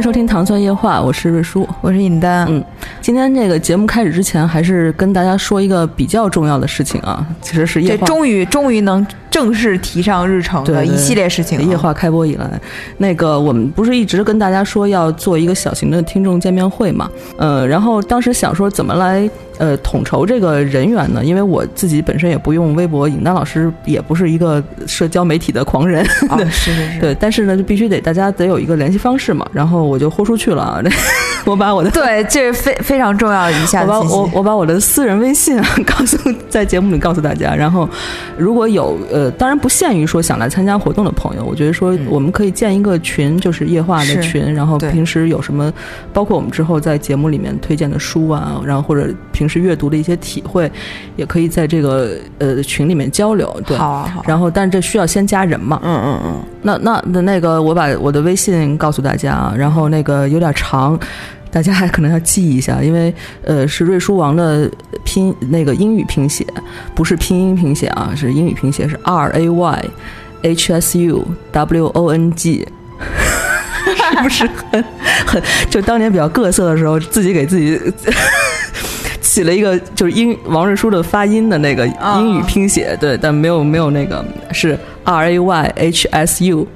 [0.00, 1.68] 迎收听《糖蒜夜话》，我是瑞叔。
[1.82, 2.64] 我是尹丹，嗯，
[3.02, 11.64] 今天这个节目开始之前，还是跟大家说一个比较重要的事情啊，其实是夜终于终于能正式提上日程对对的一系列事情了。
[11.66, 12.50] 夜话开播以来，
[12.96, 17.06] 那个我们不是一直跟大家说要做一个小型的听众见面会嘛？
[17.36, 19.28] 呃，然后当时想说怎么来
[19.60, 21.22] 呃统筹这个人员呢？
[21.22, 26.02] 因为我自己本身也不用微博，尹丹老师也不是一个社交媒体的狂人，
[26.36, 29.46] 对，是是是，对，但是呢，就必须得大家得有一个联系方式嘛。
[29.52, 30.82] 然后我就豁出去了啊，
[31.44, 34.00] 我把我的对，这是非非常重要的一下我把。
[34.00, 36.16] 我我把我的私人微信啊 告诉
[36.48, 37.86] 在节目里告诉大家，然后
[38.38, 45.70] 如果有呃，当然不限于说想来参加活动的朋友，我觉得说我们可以建一个群，就是夜话的群，然后平时有什么，
[46.12, 50.70] 包括我们之后在节目里面推荐的书啊，然后或者平时阅读的一些体会，
[51.16, 53.54] 也可以在这个呃群里面交流。
[53.66, 60.98] 对，好啊好啊，然后但是这需要先加人嘛，嗯嗯嗯，那那那那个，我把我的微信告诉大家啊，然后那个有点长，
[61.50, 63.12] 大家还可能要记一下，因为
[63.42, 64.70] 呃是瑞书王的
[65.04, 66.46] 拼那个英语拼写，
[66.94, 69.84] 不是拼音拼写啊，是英语拼写是 R A Y
[70.42, 72.66] H S U W O N G。
[73.90, 74.84] 是不是很
[75.26, 77.80] 很就当年比较各色的时候，自己给自己
[79.30, 86.66] 起了一个就是英王瑞书的发音的那个英语拼写，对，但没有没有那个是 R A Y H S U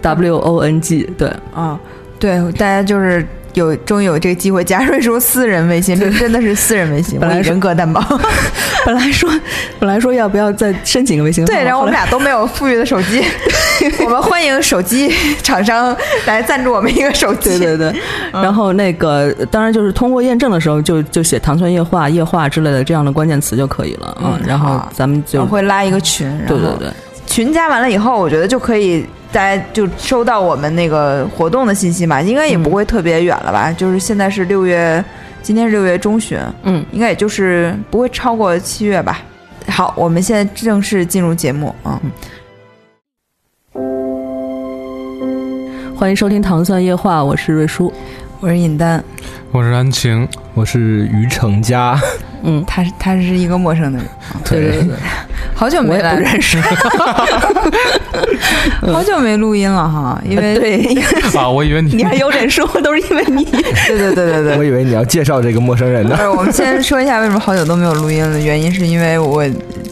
[0.00, 1.76] W O N G，对，啊，
[2.20, 8.00] 对，大家就是有终于有这个机会加瑞说私人微信，这真的是私人微信，本来人格担保。
[8.84, 9.30] 本来说
[9.78, 13.24] 本来说要不要再申请个微信号，对，然后我们俩都没有富裕的手机，
[14.04, 15.10] 我们欢迎手机
[15.42, 15.96] 厂商
[16.26, 17.58] 来赞助我们一个手机。
[17.58, 18.00] 对对对，
[18.32, 26.88] 嗯然后那个当然就是通过验证的时候就就写糖蒜液化、液化之类的这样的关键词就可以了，嗯，然后咱们就我会拉一个群，然后对对对。
[27.26, 33.70] 群加完了以后，我觉得就可以大家就收到我们那个活动的信息嘛，应该也不会特别远了吧？
[33.72, 35.04] 就是现在是六月，
[35.42, 39.20] 今天是六月中旬，嗯，应该也就是不会超过七月吧。
[39.68, 42.00] 好，我们现在正式进入节目啊。
[45.94, 47.92] 欢迎收听糖蒜夜话，我是瑞叔。
[48.38, 49.02] 我是尹丹，
[49.50, 51.98] 我是安晴，我是于成家，
[52.42, 54.06] 嗯，他是他是一个陌生的人，
[54.44, 54.60] 对。
[54.60, 54.96] 对对，
[55.54, 56.16] 好久没来。
[56.16, 56.58] 不认识。
[58.82, 60.84] 好久没录音了哈，因为对，
[61.36, 63.44] 啊，我以为你你还有脸说，都是因为你。
[63.88, 64.58] 对对对对对。
[64.58, 66.16] 我以为你要介绍这个陌生人呢。
[66.16, 68.38] 不是，我们先说一下为什么好久都没有录音了。
[68.38, 69.44] 原因是因为我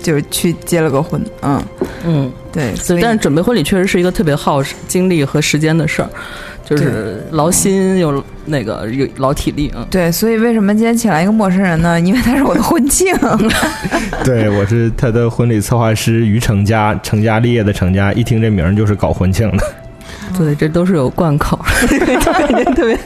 [0.03, 1.62] 就去结了个婚，嗯，
[2.04, 6.09] 嗯，对，所，以但是准备婚礼确实是一个特别耗精力和时间的事儿，
[6.64, 9.86] 就是劳心又那个又劳体力啊。
[9.91, 11.98] 对，所以为什么今天请来一个陌生人呢？
[12.02, 13.14] 因为他是我的婚庆，
[14.25, 19.64] 对，我是他的婚礼策划师于成家，成家立业的成家，一听这名儿就是搞婚庆的，
[20.38, 21.58] 对，这都是有贯口，
[21.88, 22.98] 就感觉特别，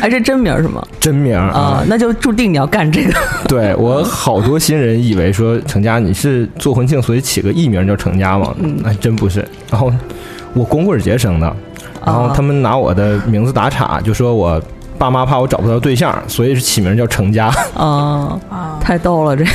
[0.00, 0.84] 哎，这真名儿是吗？
[1.00, 3.12] 真名儿啊，那就注定你要干这个。
[3.48, 9.46] 对我好多新人以为说成家你是做婚庆，所以起个艺名叫成家嘛，嗯那真不是。
[9.70, 9.92] 然后
[10.54, 11.56] 我光棍节生的，
[12.04, 14.60] 然后啊他们拿我的名字打岔，就说我
[14.98, 17.46] 爸妈怕我找不到对象，所以是起名叫成家。
[17.74, 19.50] 啊，啊，太逗了，这个。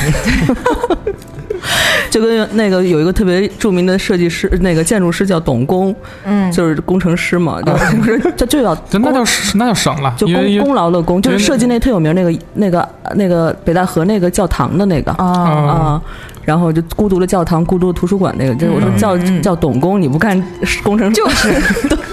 [2.10, 5.94] 就跟那个有一个特别著名的设计师，那个建筑师叫董工，
[6.24, 9.22] 嗯，就是工程师嘛，就 是他就要这那叫
[9.54, 16.02] 那叫省了，就功功劳的功，就是设计那特有名那个那个那个北戴河那个教堂的那个啊，啊啊，
[16.44, 20.42] 然后就孤独的教堂、孤独的图书馆那个，就是我说叫嗯嗯叫董工，你不干
[20.82, 21.52] 工程就是，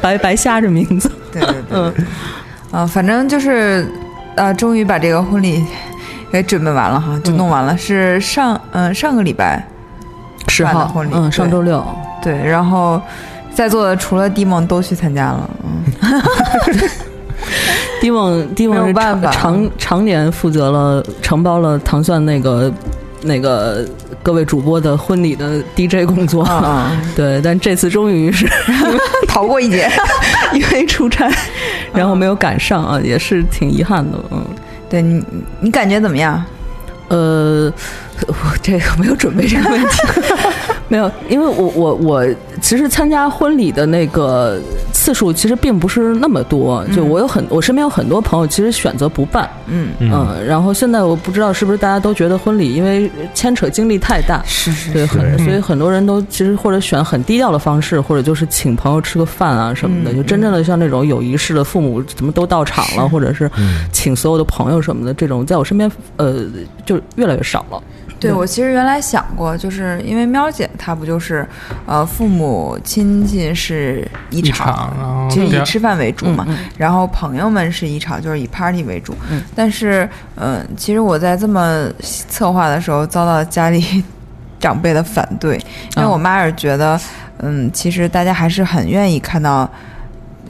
[0.00, 1.94] 白白瞎这名字， 对对对，嗯。
[2.70, 3.90] 啊，反正就是，
[4.36, 5.64] 啊，终于把这个婚礼
[6.30, 9.66] 给准备完了哈，就弄完了，是上嗯上个礼拜，
[10.46, 11.84] 十号婚礼嗯，上周六，
[12.22, 13.02] 对，然后
[13.52, 16.20] 在座的除了迪蒙都去参加了，嗯，
[18.00, 22.72] 迪蒙迪蒙没有是办法常常常年负责了承包了糖蒜那个
[23.22, 23.84] 那个
[24.22, 28.46] 各位主播的婚礼的 DJ 工作，啊 对，但这次终于是
[29.26, 29.90] 逃过一劫。
[30.52, 31.30] 因为出差，
[31.92, 34.44] 然后没有赶上啊，也是挺遗憾的，嗯。
[34.88, 35.24] 对你，
[35.60, 36.44] 你感觉怎么样？
[37.08, 37.72] 呃，
[38.26, 39.98] 我这个没有准备这个问题，
[40.88, 42.26] 没有，因为我我我
[42.60, 44.60] 其实参加婚礼的那个
[45.00, 55.44] 次数其实并不是那么多，就我有很我身边有很多朋友其实选择不办，嗯，嗯，然后现在我不知道是不是大家都觉得婚礼因为牵扯精力太大，是是对，很是。
[55.44, 63.86] 所以很多人都其实或者选很低调的方式，或者就是请朋友吃个饭啊什么的，嗯就真正的像那种有仪式的，父母怎么都到场了，或者是嗯。
[63.92, 66.44] 请所有的朋友什么的，这种在我身边呃
[66.84, 67.82] 就越来越少了。
[68.20, 71.46] 对，我其实原来想过，就是因为喵姐她不就是，
[71.86, 79.14] 呃，父母亲戚是一一场，场，然后第二其实以吃饭为主嘛，嗯然后朋友们是一场，就是以 party 为主。
[79.30, 84.04] 嗯但是，嗯、其实我在这么策划的时候，遭到家里
[84.58, 85.56] 长辈的反对，
[85.96, 87.00] 因为啊我妈是觉得，
[87.38, 89.66] 嗯，其实大家还是很愿意看到，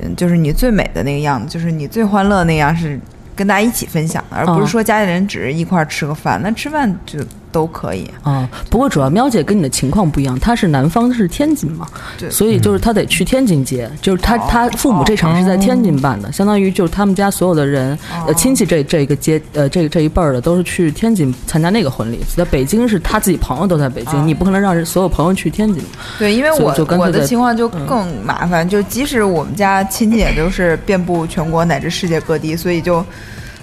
[0.02, 2.98] 嗯，就是你最美的那个样子，就是你最欢乐那样是
[3.36, 7.18] 跟大家一起分享的，而不是啊说家里人只是一块儿吃个饭，那吃饭就
[7.52, 8.10] 都可以。
[8.22, 11.86] 啊，不过主要喵姐跟你的情况不一样，她是南方是天津嘛，
[12.18, 12.30] 对。
[12.30, 14.46] 所以就是她得去天津接，就是她哦。
[14.48, 25.82] 她父母这场是在天津办的，相当于就是他们家所有的人呃亲戚这这个接呃这这一辈儿的都是去天津参加那个婚礼，在北京是她自己朋友都在北京，啊你不可能让人所有朋友去天津。
[26.18, 33.04] 对，因为我我的情况就更麻烦，就即使我们家亲戚也都是遍布全国乃至世界各地，所以就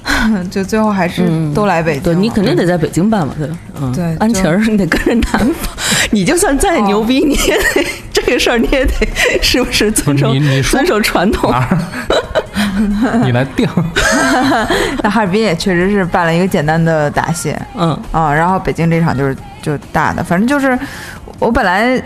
[0.50, 2.04] 就最后还是嗯都来北京了。
[2.06, 3.50] 对你肯定得在北京办嘛，对，
[3.82, 5.76] 嗯，对安琪儿你得跟着南方，
[6.12, 8.94] 你就算再牛逼，你也得这个事儿你也得
[9.42, 11.52] 是不是遵守你你说遵守传统？
[11.52, 11.78] 哪儿？
[13.24, 13.68] 你来定，
[15.02, 20.78] 那哈尔滨也确实是办了一个简单的答谢嗯啊，然后北京这场就是就大的，反正就是
[21.40, 22.02] 我本来。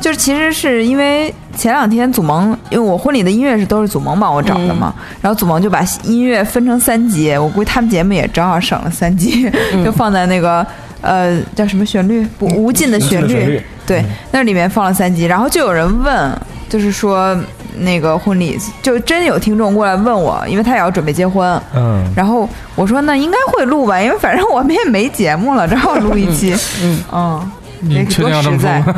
[0.00, 9.50] 就是其实是因为前两天祖萌，因为我婚礼的音乐是都是祖萌帮我找的嘛，然后祖萌就把音乐分成三集，我估计他们节目也正好省了三集，
[9.84, 10.66] 就放在那个
[11.00, 12.26] 呃叫什么旋律？
[12.38, 13.62] 不无尽的旋律，旋律。
[13.86, 16.30] 对，那里面放了三集，然后就有人问，
[16.68, 17.36] 就是说
[17.78, 27.02] 那个婚礼，就真有听众过来问我，因为他也要准备结婚，嗯，然后我说那应该会录吧，因为反正我们也没节目了，正好录一期，嗯。
[27.12, 27.50] 嗯，
[27.82, 28.94] 你确定要这么实在说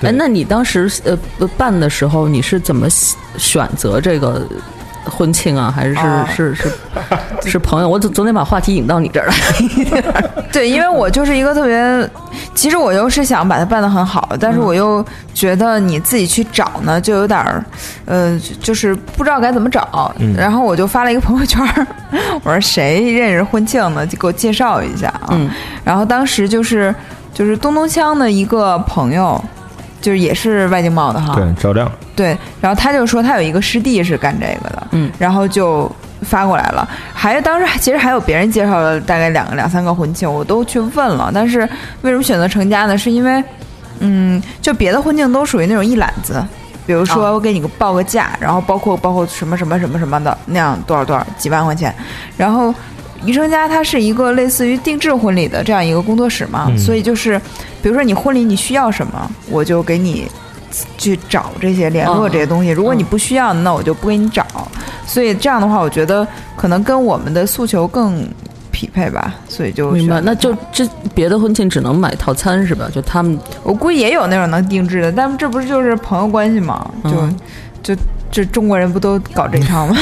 [0.08, 2.88] 哎，那你当时呃呃办的时候，你是怎么
[3.36, 4.46] 选择这个
[5.08, 5.72] 婚庆啊？
[5.74, 6.70] 还是是、哦是是
[7.46, 7.88] 是朋友？
[7.88, 10.24] 我总总得把话题引到你这儿来。
[10.52, 12.10] 对，因为我就是一个特别，
[12.54, 17.64] 其实我又是想把它办得很好，但是我又觉得你自己去找呢，就有点儿，
[18.06, 20.12] 呃，就是不知道该怎么找。
[20.18, 21.86] 嗯然后我就发了一个朋友圈儿，
[22.42, 25.28] 我说谁认识婚庆的，就给我介绍一下啊。
[25.30, 25.50] 嗯
[25.84, 26.94] 然后当时就是
[27.32, 29.42] 就是东东锵的一个朋友，
[30.00, 35.90] 就是也是外经贸的哈，对，赵亮，对，然后他就说他有一个师弟是干这个的，嗯，然后就
[36.22, 36.88] 发过来了。
[37.12, 41.60] 还有当时其实还有别人介绍了大概两个两三个婚庆，我都去问了，但是
[42.02, 42.96] 为什么选择成家呢？
[42.96, 43.42] 是因为，
[44.00, 46.42] 嗯，就别的婚庆都属于那种一揽子。
[46.86, 51.94] 比如说，我给你个报个价，然后包括包括什么什么什么什么的那样多少多少几万块钱，
[52.34, 52.74] 然后
[53.24, 57.40] 宜成家它是一个类似于定制婚礼的这样一个工作室嘛，嗯所以就是
[57.82, 60.26] 比如说你婚礼你需要什么，我就给你
[60.96, 62.70] 去找这些联络哦这些东西。
[62.70, 64.44] 如果你不需要，那我就不给你找。
[65.06, 66.26] 所以这样的话，我觉得
[66.56, 68.28] 可能跟我们的诉求更
[68.70, 72.88] 匹配吧，所以就明白，那就这别的婚庆只能买套餐是吧？
[72.92, 76.88] 就他们我估计也有那种能定制的，但这不是就是朋友关系嘛？
[77.04, 77.36] 就、嗯
[77.82, 77.96] 就
[78.30, 79.96] 这中国人不都搞这一套吗？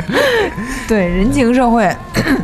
[0.88, 1.90] 对，人情社会。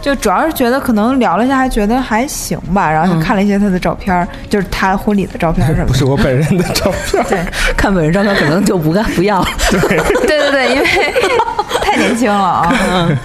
[0.00, 5.92] 就主要是觉得可能聊了一下，还觉得还行吧，然后就看了一些他的照片儿，就是他婚礼的照片儿什么的。
[5.92, 7.22] 不是我本人的照片。
[7.28, 7.38] 对
[7.76, 9.80] 看本人照片可能就不干不要 对。
[10.26, 10.86] 对对对，因为
[11.82, 12.74] 太年轻了啊。
[12.90, 13.18] 嗯，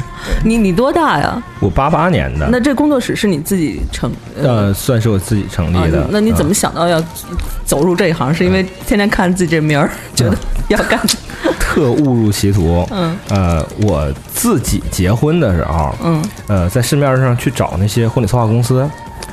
[0.44, 1.41] 你你多大呀？
[1.60, 6.08] 我八八年的，那这工作室是你自己成呃，算是我自己成立的啊。
[6.12, 7.01] 那你怎么嗯想到要
[7.65, 8.34] 走入这一行？
[8.34, 10.38] 是因为天天看自己这名儿，觉得
[10.70, 11.00] 要干？
[11.60, 12.88] 特误入歧途？
[12.91, 18.89] 嗯呃，我自己结婚的时候，嗯呃，在市面上去找那些婚礼策划公司，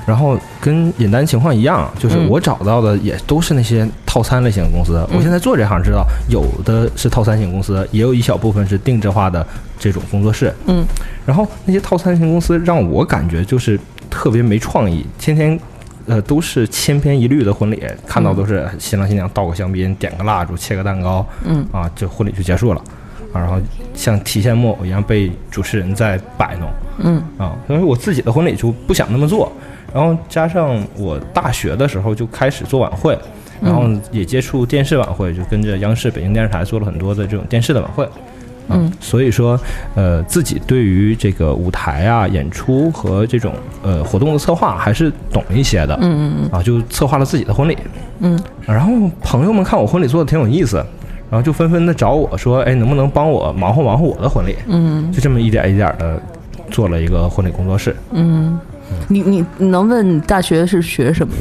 [0.07, 4.99] 然后跟尹丹情况一样，就是嗯我找到的也都是那些套餐类型的公司。
[5.11, 9.47] 嗯我现在做这行知道，有的是套餐型公司，也有一小部分是定制化的
[9.79, 10.53] 这种工作室。
[10.67, 10.85] 嗯
[11.25, 13.79] 然后那些套餐型公司让我感觉就是
[14.11, 15.59] 特别没创意，天天。
[16.05, 22.83] 呃，都是千篇一律的婚礼，看到都是新郎新娘倒个香槟，点个蜡烛，切个蛋糕，嗯啊，这婚礼就结束了，
[23.33, 23.57] 啊，然后
[23.95, 27.23] 像提线木偶一样被主持人在摆弄，嗯。
[27.39, 29.51] 啊，因为我自己的婚礼就不想那么做，
[29.93, 33.19] 然后加上我大学的时候就开始做晚会，
[33.61, 39.59] 然后也接触电视晚会，就跟着央视、北京电视台做了很多的这种电视的晚会，啊，嗯所以说，
[39.95, 46.51] 呃，自己对于这个舞台啊、演出和这种呃活动的策划还是懂一些的，嗯嗯嗯。
[46.51, 47.77] 啊，就策划了自己的婚礼。
[48.21, 48.39] 嗯。
[48.67, 50.85] 然后朋友们看我婚礼做的挺有意思，
[51.33, 54.55] 然后就纷纷的找我说，哎，能不能帮我忙活忙活我的婚礼？
[54.69, 56.21] 嗯就这么一点一点的
[56.71, 57.97] 做了一个婚礼工作室。
[58.11, 58.61] 嗯，
[59.09, 61.33] 你你你能问你大学是学什么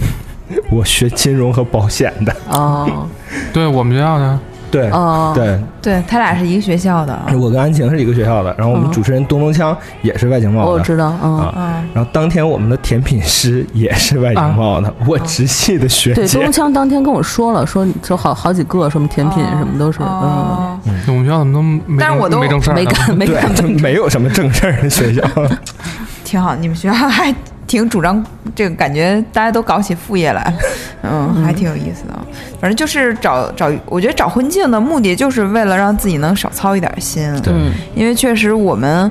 [0.55, 0.61] 的？
[0.71, 3.05] 我学金融和保险的，哦
[3.51, 4.39] 对我们学校呢，
[4.71, 7.27] 对、哦，对，对他俩是一个学校的啊。
[7.37, 10.71] 我跟安晴是一个学校的，然后我们嗯主持人东东锵也是外经贸的。
[10.71, 11.37] 我知道，嗯。
[11.39, 16.51] 啊嗯，然后当天我们的甜品师也是外经贸的，我直系的学对，姐东。
[16.51, 25.21] 锵当天跟我说了，说说好好几个什么甜品什么都是，嗯，哦我们学校怎么都没但是我都没正事儿没干没干，就没有什么正事儿的学校。
[26.23, 27.33] 挺好，你们学校还
[27.71, 28.21] 挺主张
[28.53, 30.53] 这个，感觉大家都搞起副业来，
[31.03, 32.13] 嗯，还挺有意思的。
[32.59, 39.09] 反正就是找找，我觉得找婚庆的目的就是为了让自己能少操一点心，对嗯因为确实我们。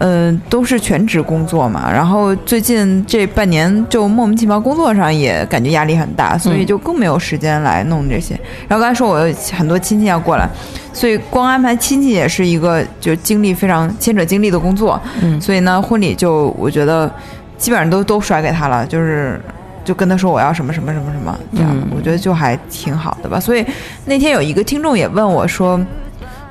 [0.00, 8.38] 呃，都是全职工作嘛，然后最近这半年就莫名其妙工作上也感觉压力很大，所以就更没有时间来弄这些。
[8.68, 10.48] 然后刚才说我有很多亲戚要过来，
[10.92, 15.02] 所以光安排亲戚也是一个就精力非常牵扯精力的工作。
[15.20, 17.12] 嗯所以呢，婚礼就我觉得
[17.58, 19.38] 基本上都都甩给他了，就是
[19.84, 23.38] 就跟他说我要什么什么什么什么这样，嗯我觉得就还挺好的吧。
[23.38, 23.62] 所以
[24.06, 25.78] 那天有一个听众也问我说。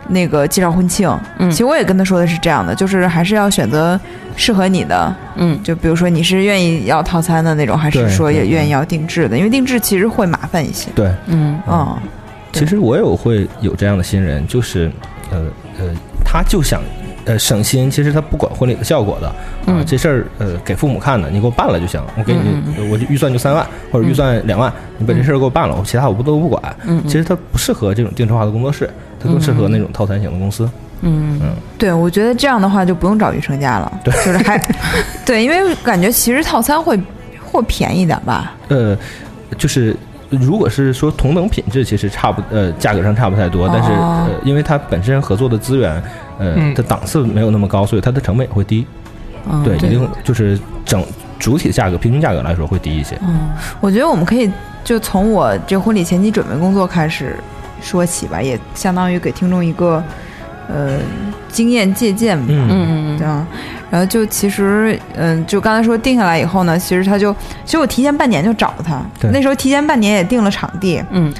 [0.09, 3.99] 那个介绍婚庆，嗯其实我也跟他说的是这样的，就是还是要选择
[4.37, 9.37] 适合你的，嗯就比如说你是愿意要套餐的那种，还是说也愿意要定制的？
[9.37, 10.89] 因为定制其实会麻烦一些。
[10.95, 11.97] 对，嗯嗯，
[12.53, 14.89] 其实我有会有这样的新人，就是
[15.29, 15.39] 呃
[15.77, 16.81] 呃，他就想
[17.27, 19.35] 呃省心，其实他不管婚礼的效果的啊，
[19.67, 26.75] 嗯这事儿呃给父母看的，你给我办了就行，我给你，我就预算就三万或者预算两万，你把这事儿给我办了，我其他我不都不管。
[26.85, 30.67] 嗯其实他不适合这种定制化的工作室，它更适合那种套餐型的公司。
[31.01, 31.39] 嗯
[31.77, 34.57] 对，我觉得这样的话就不用找余成家了，就是还
[35.25, 36.99] 对，因为感觉其实套餐会
[37.43, 38.55] 会便宜点吧。
[38.69, 38.97] 呃，
[39.57, 39.95] 就是
[40.29, 45.91] 如果是说同等品质，其实差不呃价格上差不太多，但是哦呃因为它本身合作的资源，
[46.37, 48.85] 呃嗯它档次没有那么高，所以它的成本也会低。
[49.49, 51.01] 嗯对，一定就是整
[51.39, 53.17] 主体的价格平均价格来说会低一些。
[53.21, 54.51] 嗯我觉得我们可以
[54.83, 57.37] 就从我这婚礼前期准备工作开始
[57.81, 60.03] 说起吧，也相当于给听众一个
[60.67, 60.99] 呃
[61.49, 62.45] 经验借鉴吧。
[62.49, 62.67] 嗯。
[62.69, 63.45] 嗯对啊，
[63.89, 67.33] 然后就其实，嗯，就刚才说定下来以后呢，其实他就，
[67.65, 69.31] 其实我提前半年就找他，对。
[69.31, 71.33] 那时候提前半年也定了场地，嗯。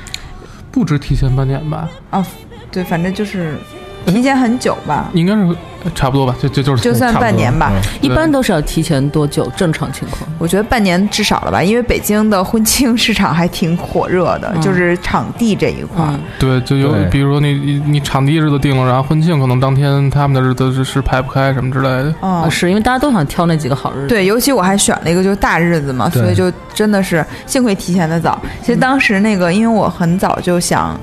[0.72, 2.26] 不止提前半年吧，啊
[2.72, 3.56] 对，反正就是
[4.06, 5.56] 提前很久吧，应该是呃
[5.96, 7.72] 差不多吧，就就就是就算半年吧。
[7.74, 9.52] 嗯一般都是要提前多久？
[9.56, 10.30] 正常情况？
[10.38, 16.06] 我觉得半年至少了吧，因为北京的婚庆市场还挺火热的，嗯就是场地这一块
[16.40, 22.14] 对，就有比如说你你你场地日子定了，然后婚庆可能当天他们的日子是是排不开什么之类的。
[22.22, 24.08] 嗯啊，是因为大家都想挑那几个好日子。
[24.08, 28.40] 对，尤其我还选了一个就是大日子嘛，所以就真的是幸亏提前的早。
[28.62, 30.98] 其实当时那个，因为我很早就想，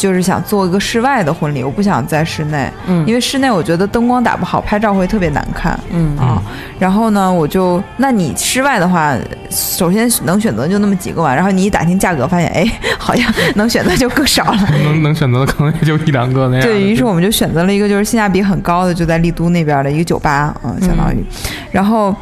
[0.00, 6.42] 就是想做一个室外的婚礼，我不想在室内，嗯因为室内我觉得灯光打不好，拍照会特别难看嗯啊。
[6.78, 9.14] 然后呢，我就那你室外的话，
[9.50, 12.64] 首先能选择就那么几个嘛，然后你一打听价格，发现哎，
[12.98, 14.58] 好像能选择就更少了。
[14.82, 16.62] 能能选择的可能也就一两个那样。
[16.62, 21.22] 对于是，我们就选择了一个就是性价比很高的，就在丽都那边的一个酒吧，嗯，相当于，
[21.70, 22.14] 然后，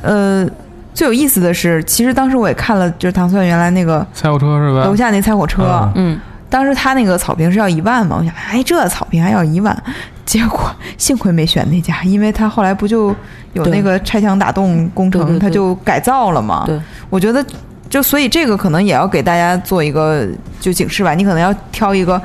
[0.00, 0.48] 呃，
[0.94, 4.94] 最有意思的是，其实当时我也看了，就是唐蒜原来那个菜火车是吧楼？
[4.94, 6.16] 下那菜火车，啊嗯
[6.48, 9.76] 当时他那个草坪是要一万嘛，我想，哎，这草坪还要一万，
[10.24, 13.14] 结果 幸亏没选那家，因为他后来不就
[13.52, 15.40] 有那个拆墙打洞工程，对对对。
[15.40, 17.44] 他就改造了嘛，对，我觉得。
[17.88, 20.26] 就所以这个可能也要给大家做一个
[20.58, 22.20] 就警示吧，你可能要挑一个，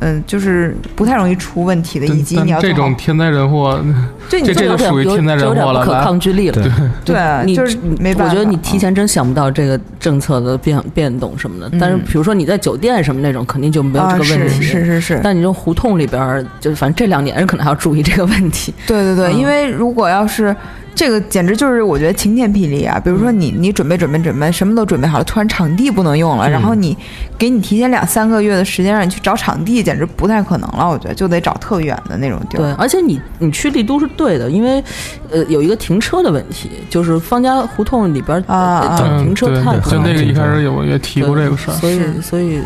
[0.00, 3.80] 嗯，就是不太容易出问题的，以及你要这种天灾人祸，
[4.28, 6.62] 这这就属于有天灾人有点不可祸了吧抗拒力了。
[6.62, 6.72] 对
[7.14, 8.32] 对，你就是没办法。
[8.32, 11.76] 我觉得你提前真想不到这个政策的变变动什么的。
[11.80, 14.62] 但是比如说你在酒店什么那种，肯定就没有这啊，个问题。
[14.62, 18.72] 是是是是，但你这胡同里边，就是反正这两年可能还要注意这个问题。
[18.86, 20.54] 对对对，嗯因为如果要是
[20.98, 22.98] 这个，简直就是我觉得晴天霹雳啊！
[22.98, 26.96] 比如说你你准备准备准备，什么都准备好了，突然场地不能用了，然后你
[27.38, 30.88] 给你提前两三个月的时间让你去找场地，简直不太可能了。
[30.90, 34.82] 我觉得就得找特远的那种地对儿。，而且你你去丽都是对的，因为
[35.30, 41.74] 呃有一个停车的问题，就是方家胡同里边儿啊啊停车太就那个一开始有有也提过这个事儿。
[41.74, 42.60] 所以是所以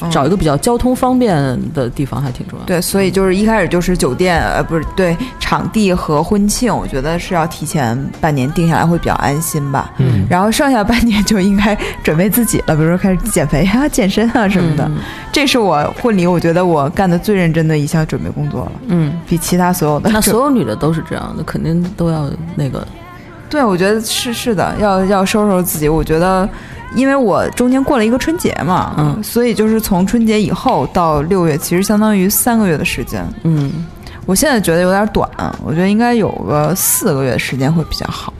[0.00, 1.36] 嗯找一个比较交通方便
[1.74, 2.64] 的地方还挺重要。
[2.64, 9.90] 对，所以就是一开始就是酒店，呃，不是对场地和婚庆，我觉得是要提前半年定下来会比较安心吧。
[9.98, 14.84] 嗯然后剩下半年就应该准备自己了，比如说开始减肥啊、健身啊什么的。
[14.86, 14.98] 嗯
[15.32, 20.10] 这是我婚礼，我觉得我干的最认真的一项准备工作了，嗯，比其他所有的。
[20.10, 22.86] 那所有女的都是这样的，肯定都要那个。
[23.48, 25.86] 对，我觉得是是的，要要收拾自己。
[25.88, 26.48] 我觉得，
[26.94, 33.24] 因为我中间过了一个春节嘛，嗯所以就是从春节以后到六月，其实相当于三个月的时间。
[33.44, 33.86] 嗯，
[34.26, 35.28] 我现在觉得有点短，
[35.64, 38.32] 我觉得应该有个四个月的时间会比较好。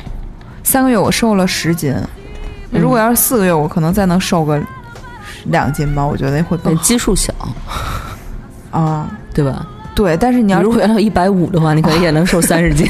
[0.62, 1.94] 三个月我瘦了十斤，
[2.70, 4.60] 如果要是四个月，我可能再能瘦个
[5.46, 7.32] 两斤吧，我觉得会更好基数小，
[8.70, 9.08] 啊。
[9.34, 9.66] 对吧？
[9.94, 12.86] 对，但是你你要如果要一百五的话，你可能也能瘦 三十斤。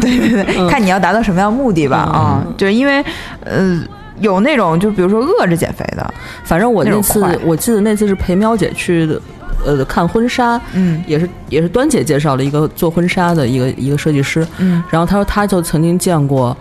[0.00, 3.00] 对对对，看你要达到什么样的目的吧嗯啊，就是因为
[3.44, 3.80] 呃
[4.20, 9.20] 有那种就比如说饿着减肥的，反正我那次那，我记得那次是陪喵姐去的，
[9.66, 11.02] 呃，看婚纱，嗯。
[11.06, 14.82] 也是也是端姐介绍了一个做婚纱的一个一个设计师，嗯。
[14.90, 16.56] 然后她说她就曾经见过。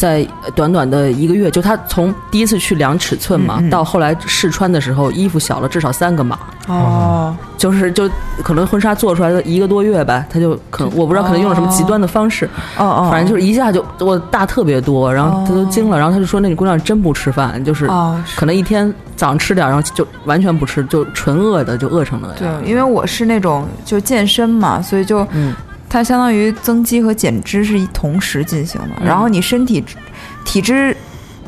[0.00, 3.70] 在短短的一个月，就他从第一次去量尺寸嘛，嗯嗯。
[3.70, 6.38] 到后来试穿的时候，衣服小了至少三个码，
[6.68, 8.08] 哦，就是就
[8.42, 12.46] 可能婚纱做出来的一个多月吧，他就可能我不知道可能用了什么极端的方式，
[12.78, 17.86] 哦哦，反正就是一下就我大特别多，然后他都惊了，然后他就说那姑娘真不吃饭，就是
[18.36, 22.36] 可能一天早上吃点，然后就完全不吃，就纯饿的就饿成那样。
[22.38, 25.54] 对，因为我是那种就健身嘛，所以就嗯
[25.90, 28.88] 它相当于增肌和减脂是一同时进行的。
[29.00, 29.84] 嗯然后你身体
[30.44, 30.96] 体脂，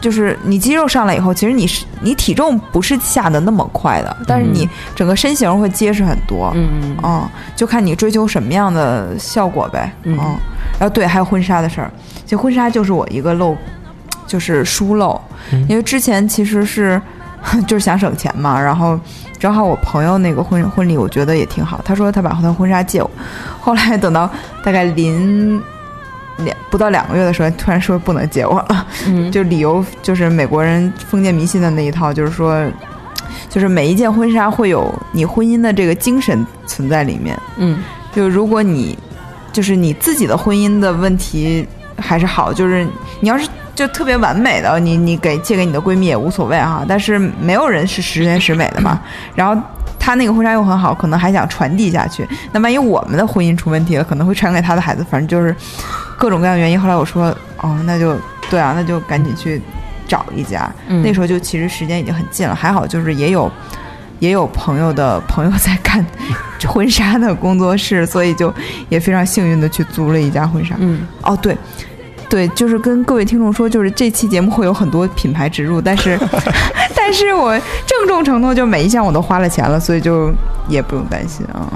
[0.00, 6.50] 就是你肌肉上来以后，其实你是你体重不是下的那么快的，但是你整个身形会结实很多。
[6.56, 9.90] 嗯嗯嗯，就看你追求什么样的效果呗。
[10.02, 10.16] 嗯
[10.78, 11.90] 然后对，还有婚纱的事儿，
[12.24, 13.56] 其实婚纱就是我一个漏，
[14.26, 15.20] 就是疏漏，
[15.52, 17.00] 嗯因为之前其实是
[17.68, 18.98] 就是想省钱嘛，然后
[19.42, 23.10] 正好我朋友那个婚婚礼，我觉得也挺好，他说他把他的婚纱借我，
[23.60, 24.30] 后来等到
[24.62, 25.60] 大概临
[26.36, 32.64] 两不到两个月的时候，突然说不能借我了，嗯，就理由就是美国人封建迷信的那一套，就是说。
[33.48, 37.82] 就是每一件婚纱会有你婚姻的这个精神存在里面，嗯。
[38.14, 38.96] 就如果你
[39.52, 42.86] 就是你自己的婚姻的问题还是好，就是
[43.20, 43.48] 你要是
[43.84, 46.84] 就特别完美的，你你给借给你的闺蜜也无所谓哈。
[46.86, 49.00] 但是没有人是十全十美的嘛。
[49.34, 49.60] 然后
[49.98, 52.24] 她那个婚纱又很好，可能还想传递下去。
[52.52, 55.04] 那万一我们的婚姻出问题了，可能会传给她的孩子。
[55.10, 55.52] 反正就是
[56.16, 56.80] 各种各样的原因。
[56.80, 58.16] 后来我说，哦，那就
[58.48, 59.60] 对啊，那就赶紧去
[60.06, 60.72] 找一家。
[60.86, 63.50] 嗯，那时候就其实时间已经很近了，还好就是也有
[64.20, 66.06] 也有朋友的朋友在干
[66.68, 68.54] 婚纱的工作室，所以就
[68.88, 70.76] 也非常幸运的去租了一家婚纱。
[70.78, 71.56] 嗯哦，对。
[72.32, 76.18] 对，就是跟各位听众说，就是这期节目会有很多品牌植入，但是，
[76.96, 77.52] 但是我
[77.86, 80.32] 郑重承诺，就每一项我都花了钱了，所以就
[80.66, 81.68] 也不用担心啊。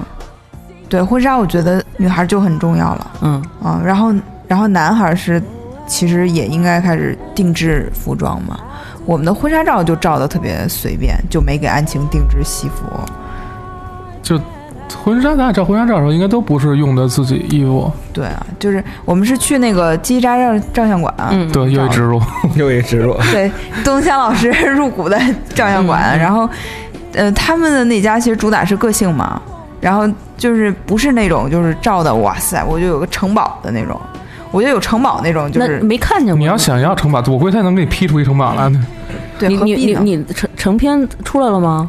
[0.89, 4.15] 对，婚纱我觉得女孩就很重要了嗯啊，然后
[4.49, 5.43] 然后男孩是
[5.87, 8.59] 其实也应该开始定制服装嘛。
[9.05, 12.87] 我们的婚纱照就照的特别随便，就没给安晴定制西服。
[14.23, 14.41] 就
[14.95, 22.21] 婚纱，咱俩照婚纱照的时候，应该都不是用的自己衣服，对啊，就是我们是去那个叽叽喳喳照相馆，嗯，对，又一植入，
[22.55, 23.51] 又一植入，对，
[23.85, 25.19] 东香老师入股的
[25.55, 26.49] 照相馆，嗯然后，
[27.15, 29.41] 呃，他们的那家其实主打是个性嘛，
[29.81, 34.01] 然后就是不是那种就是照的，哇塞，我就有个城堡的那种，
[34.51, 36.39] 我觉得有城堡那种就是没看见过。
[36.39, 38.71] 你要想要城堡，我估计他能给你 P 出一城堡来。
[39.39, 39.97] 对，你你？
[39.97, 41.89] 你成成片出来了吗？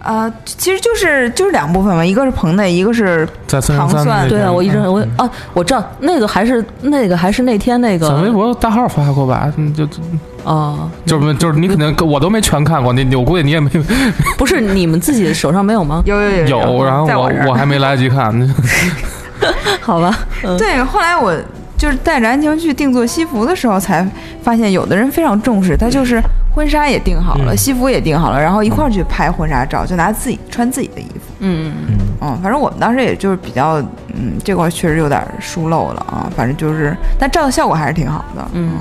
[0.00, 9.52] 啊、其实就是就是两部分嘛，一个是棚内，一个是在三三糖蒜对啊，我一直我啊，我知道那个还是那个还是那天那个在微博大号发过吧？
[9.56, 10.00] 嗯就就
[10.44, 13.68] 哦，就是就是你肯定我都没全看过，你我估计你也没
[14.38, 16.02] 不是你们自己手上没有吗？
[16.06, 18.32] 有有有有，然后我我还没来得及看。
[19.80, 21.34] 好吧，嗯对，后来我
[21.78, 24.06] 就是带着安晴去定做西服的时候，才
[24.42, 26.20] 发现有的人非常重视，他就是
[26.54, 31.20] 婚纱也定好了，嗯西服也定好了，然后一块儿去拍婚纱照，就拿自己穿自己的衣服。
[31.38, 33.80] 嗯嗯嗯，反正我们当时也就是比较，
[34.12, 36.28] 嗯，这块儿确实有点疏漏了啊。
[36.36, 38.44] 反正就是，但照的效果还是挺好的。
[38.54, 38.72] 嗯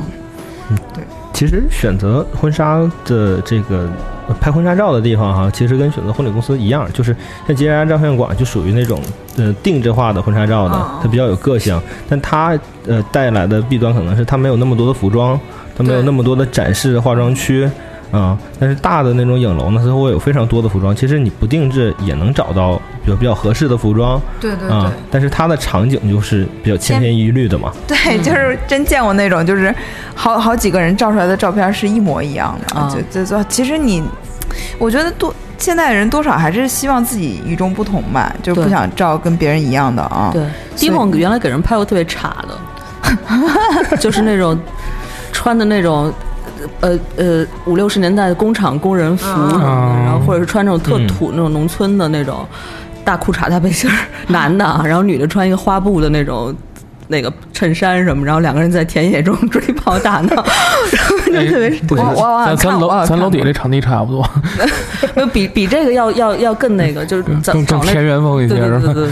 [1.38, 3.88] 其实选择婚纱的这个
[4.28, 9.00] 呃拍婚纱照的地方哈，其实跟选择婚礼公司一样，就是像吉安照相馆就属于那种
[9.38, 15.40] 呃定制化的婚纱照的嗯，它比较有个性，但它呃带来的弊端可能是它没有那么多的服装，
[15.78, 17.70] 它没有那么多的展示化妆区。
[18.10, 20.96] 啊、但是大的那种影楼呢，它会有非常多的服装。
[20.96, 27.72] 其实你不定制也能找到比较比较合适的服装对对啊、但是它的场景就是比较千篇一律的嘛。
[27.88, 29.74] 对，就是真见过那种，就是
[30.14, 34.04] 好好几个人照出来的照片是一模一样的，啊就就就其实你，
[34.78, 40.30] 我觉得多现在人多少还是希望自己与众不同吧，就不想照跟别人一样的啊。
[40.34, 40.44] 对，
[40.76, 42.36] 所以 Dimon 原来给人拍过特别差
[43.90, 44.60] 的， 就是那种
[45.32, 46.14] 穿的那种。
[46.82, 52.46] 呃呃，五六十年代的工厂工人服什么的，嗯然后或者是穿那种特嗯土那种农村的那种
[53.08, 53.96] 大裤衩大背心儿，
[54.28, 56.54] 男的啊，然后女的穿一个花布的那种
[57.08, 60.44] 那个衬衫什么，然后两个人在田野中追跑打闹，
[60.92, 64.30] 然后就特别不行我我我咱咱楼咱楼底看这场地差不多，
[65.16, 68.80] 就比比这个要要要更那个，就是找更更找那田园风一些对对？
[68.82, 69.12] 对对对。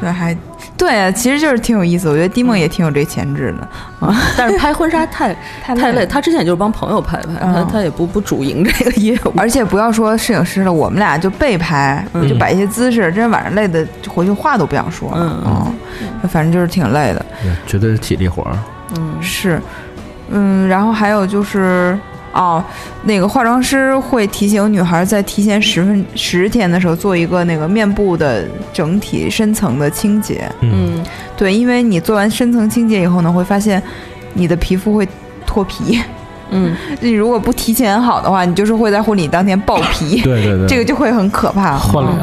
[0.00, 0.36] 对还
[0.76, 2.08] 对啊，其实就是挺有意思。
[2.08, 4.06] 我觉得迪梦也挺有这潜质的。
[4.06, 9.32] 啊 但是拍婚纱太太太累，累他之前也就是帮朋友拍拍，他嗯他也不不主营这个业务。
[9.36, 15.16] 而且不要说摄影师了，我们俩就被拍，嗯就摆一些姿势，真是晚上累的，就回去话都不想说了。
[15.44, 15.74] 嗯
[16.22, 17.24] 嗯，反正就是挺累的。
[17.42, 18.58] 对绝对是体力活儿。
[18.96, 19.60] 嗯是，
[20.30, 21.98] 嗯，然后还有就是。
[22.36, 22.62] 哦，
[23.04, 30.46] 那个化妆师会提醒女孩在提前十分十天的时候做一个那个面部的整体深层的清洁。
[30.60, 31.02] 嗯
[31.34, 33.82] 对，因为你做完深层清洁以后呢，会发现
[34.34, 35.08] 你的皮肤会
[35.46, 35.98] 脱皮。
[36.50, 41.76] 嗯， 你如果不提前好的话，你就是会在婚礼当天爆皮，对对对，这个就会很可怕。
[41.78, 42.14] 换脸，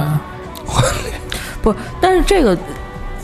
[1.62, 2.56] 不，但是这个。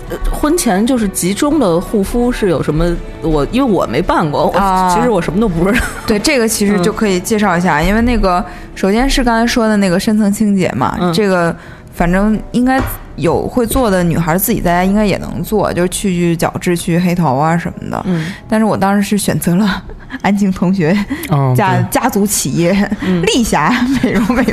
[0.09, 2.85] 呃婚前就是集中的护肤是有什么？
[3.21, 5.85] 我因为我没办过，我啊其实我什么都不知道。
[6.07, 8.43] 对，这个其实嗯就可以介绍一下，因为那个
[8.75, 11.55] 首先是刚才说的那个深层清洁嘛，嗯这个
[11.93, 12.81] 反正应该
[13.17, 18.01] 有会做的女孩自己在家应该也能做，就是去去角质、去黑头啊什么的。
[18.05, 19.83] 嗯但是我当时是选择了
[20.21, 20.97] 安静同学
[21.29, 24.43] 嗯，家、家族企业嗯 丽霞美容美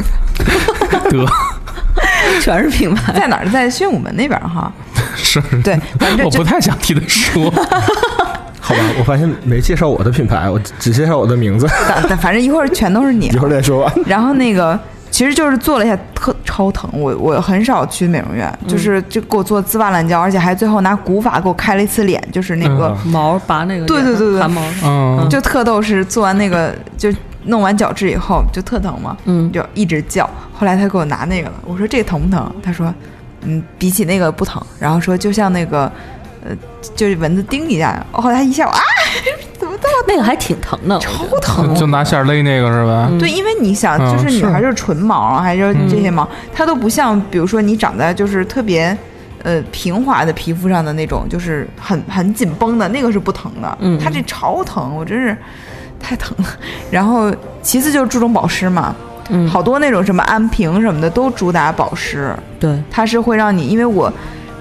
[0.90, 1.24] 发， 得
[2.40, 3.12] 全是品牌。
[3.12, 3.48] 在哪儿？
[3.48, 4.72] 在宣武门那边哈。
[5.16, 7.50] 是，对，反正 我不太想替他说，
[8.60, 13.36] 好吧，我发现没介绍我的品牌，我只介绍我的名字，但但反正一会儿全都是你一。
[13.38, 13.92] 会儿再说吧。
[14.06, 14.78] 然后那个
[15.10, 24.62] 其实就是做了一下特超疼，我我很少去美容院，嗯就是就给我做滋哇乱叫，而且还最后拿古法给我开了一次脸，就是那个、毛拔那个对对对对汗毛。
[24.84, 27.10] 嗯，就特逗，是做完那个就
[27.46, 30.28] 弄完角质以后就特疼嘛，嗯就一直叫。
[30.52, 32.52] 后来他给我拿那个了，我说这个疼不疼？
[32.62, 32.92] 他说
[33.42, 35.90] 嗯，比起那个不疼，然后说就像那个
[36.44, 36.54] 呃
[36.94, 38.04] 就是蚊子叮一下。
[38.12, 38.78] 后来他一笑啊，
[39.58, 41.74] 怎么这么那个还挺疼的，超疼？
[41.74, 43.08] 就拿线儿勒那个是吧？
[43.10, 48.96] 嗯对，因为你想，嗯就是女是孩就是纯毛，还是这些嗯毛，它都不像，比如说你长在就是特别。
[49.42, 55.36] 呃，平滑的皮肤上的那种，就是很很紧绷的那个是不疼的，嗯它这超疼，我真是
[56.06, 56.44] 太疼了。
[56.90, 58.94] 然后其次就是注重保湿嘛，
[59.30, 64.12] 嗯，好多那种什么安瓶什么的都主打保湿，对，它是会让你，因为我，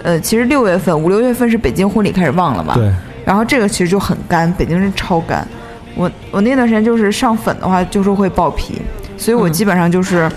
[0.02, 2.92] 呃，其实六月份五六月份是北京婚礼开始旺了嘛，对，
[3.24, 5.48] 然后这个其实就很干，北京是超干。
[5.96, 8.82] 我我那段时间就是上粉的话，就是会爆皮，
[9.18, 9.54] 所以我嗯。
[9.54, 10.30] 基本上就是，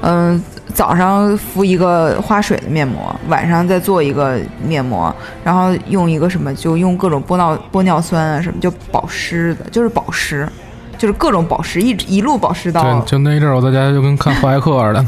[0.00, 0.42] 嗯、
[0.74, 10.48] 早上敷一个花水的面膜，晚上再做一个面膜，然后用一个什么，就用各种玻尿玻尿酸啊什么，就保湿的，就是保湿，
[10.98, 15.04] 就是各种保湿，一直一路保湿到对，就那一阵儿我在家就跟看怀克似的，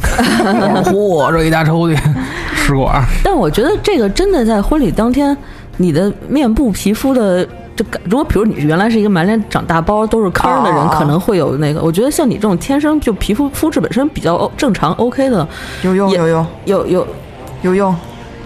[0.93, 1.97] 嚯，这一大抽屉
[2.55, 2.97] 试管。
[2.97, 5.37] 儿，但我觉得这个真的在婚礼当天，
[5.77, 7.47] 你的面部皮肤的
[7.77, 11.83] 这个，如果比如你原来是一个满脸长大包都是坑的人，可能会有那个。
[11.83, 15.47] 我觉得像你这种天生就皮肤肤质本身比较正常 OK 的，
[15.83, 16.47] 有用有用。
[16.65, 17.07] 有有
[17.63, 17.95] 有用，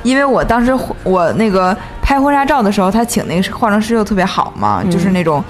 [0.02, 5.42] 因为我当时我那个拍婚纱照的时候，他请那个化妆师又特别好嘛，嗯就是那种。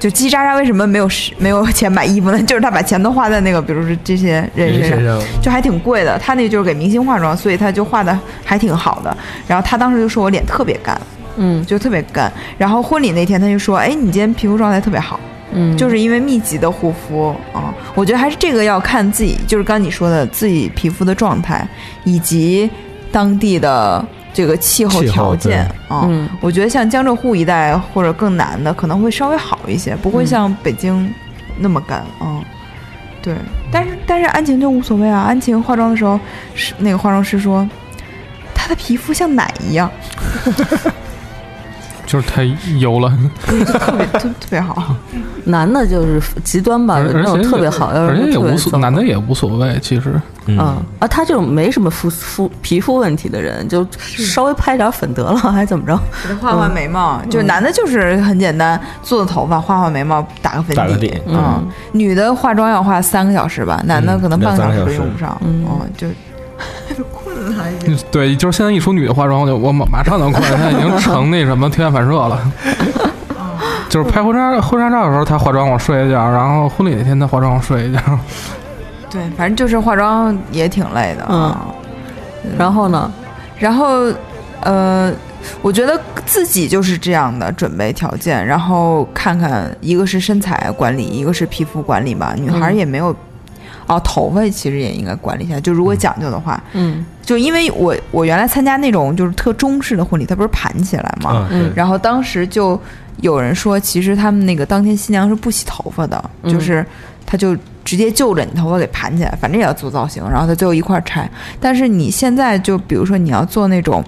[0.00, 1.08] 就叽叽喳喳，为什么没有
[1.38, 2.38] 没有钱买衣服呢？
[2.42, 6.18] 就是他把钱都花在那个，比如说这些人身上，就还挺贵的。
[6.18, 9.16] 他那就是给明星化妆，所以他就画的还挺好的。
[9.46, 11.00] 然后他当时就说我脸特别干，
[11.36, 11.64] 嗯。
[11.66, 12.32] 就特别干。
[12.58, 15.18] 然后婚礼那天他就说，哎，你今天皮肤状态特别好，
[15.52, 21.66] 嗯，就是因为密集的护肤啊、我觉得还是这个要看自己，就是刚你说的自己皮肤的状态
[22.04, 22.68] 以及
[23.10, 26.28] 当地的这个气候条件啊、嗯。
[26.40, 31.12] 我觉得像江浙沪一带或者更南的可能会稍微好一些，不会像北京
[31.58, 32.42] 那么干啊、
[33.22, 33.34] 对，
[33.70, 36.18] 但是但是安晴就无所谓啊，安晴化妆的时候
[36.54, 37.68] 是那个化妆师说。
[38.56, 39.90] 她的皮肤像奶一样，
[42.06, 42.44] 就是太
[42.78, 43.12] 油了，
[43.46, 44.94] 特别特特别好。
[45.44, 50.12] 男的就是极端吧，有那种特别好，要而是且也无所，男的也无所谓，其实。
[50.46, 50.58] 嗯。
[50.58, 50.58] 嗯，
[50.98, 55.98] 啊，他这种没什么肤肤皮肤问题的人，就稍微拍点粉得了，还怎么着？
[56.22, 65.36] 给他画画眉毛，就是男的就是很简单，做做头发，画画眉毛，打个粉打个底嗯，女的化妆要化三个小时吧，男的可能半个小时都用不上。
[65.44, 65.64] 嗯。
[65.66, 66.06] 哦，就
[68.10, 72.40] 对，就是现在一说女的化妆，我就我马马上能困，现在已经成那什么条件反射了。
[73.88, 78.00] 就是拍婚纱婚纱照的时候，她化妆我睡一觉，然后婚礼那天她化妆我睡一觉。
[79.10, 81.26] 对，反正就是化妆也挺累的。
[81.28, 81.56] 嗯，
[82.58, 83.10] 然后呢？
[83.56, 84.12] 然后
[84.62, 85.12] 呃，
[85.62, 92.34] 我觉得自己就是这样的准备条件，然后看看一个是身材管理，一个是皮肤管理吧。
[92.36, 93.14] 女孩嗯也没有。
[93.86, 95.60] 哦，头发其实也应该管理一下。
[95.60, 101.30] 就如果讲究的话，嗯就因为我我原来参加那种就是特中式的婚礼，它不是盘起来吗？
[101.30, 102.78] 啊，对嗯然后当时就
[103.20, 106.84] 有人说，其实他们那个当天新娘是不洗头发的，嗯就是
[107.24, 111.28] 他就直接就着你头发给盘起来，反正也要做造型，然后他最后一块儿拆。
[111.60, 114.04] 但是你现在就比如说你要做那种，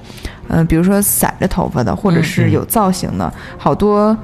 [0.48, 4.16] 嗯、比如说散着头发的，或者是嗯有造型的，好多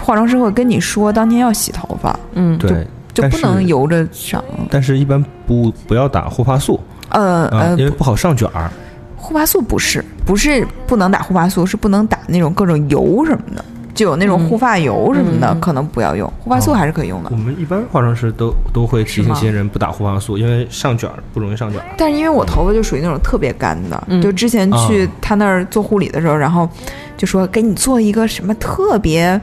[0.00, 4.42] 化妆师会跟你说当天要洗头发，嗯，对，就不能油着上。
[4.70, 8.70] 但是一般不不要打护发素啊，呃呃因，为不好上卷儿。
[9.16, 16.26] 护发素不是不是不能打护发素，是不能打那种各种油什么的，就有那种嗯护发油什么的，嗯可能不要用。
[16.40, 21.86] 护发素哦还是可以用的我，们一般化妆师都都会提醒新人不打护发素，因为上卷儿不容易上卷儿。
[21.96, 26.68] 但是因为我头发就属于那种特别干的，嗯就之前去啊他那儿做护理的时候，然后
[27.16, 29.40] 就说给你做一个什么特别。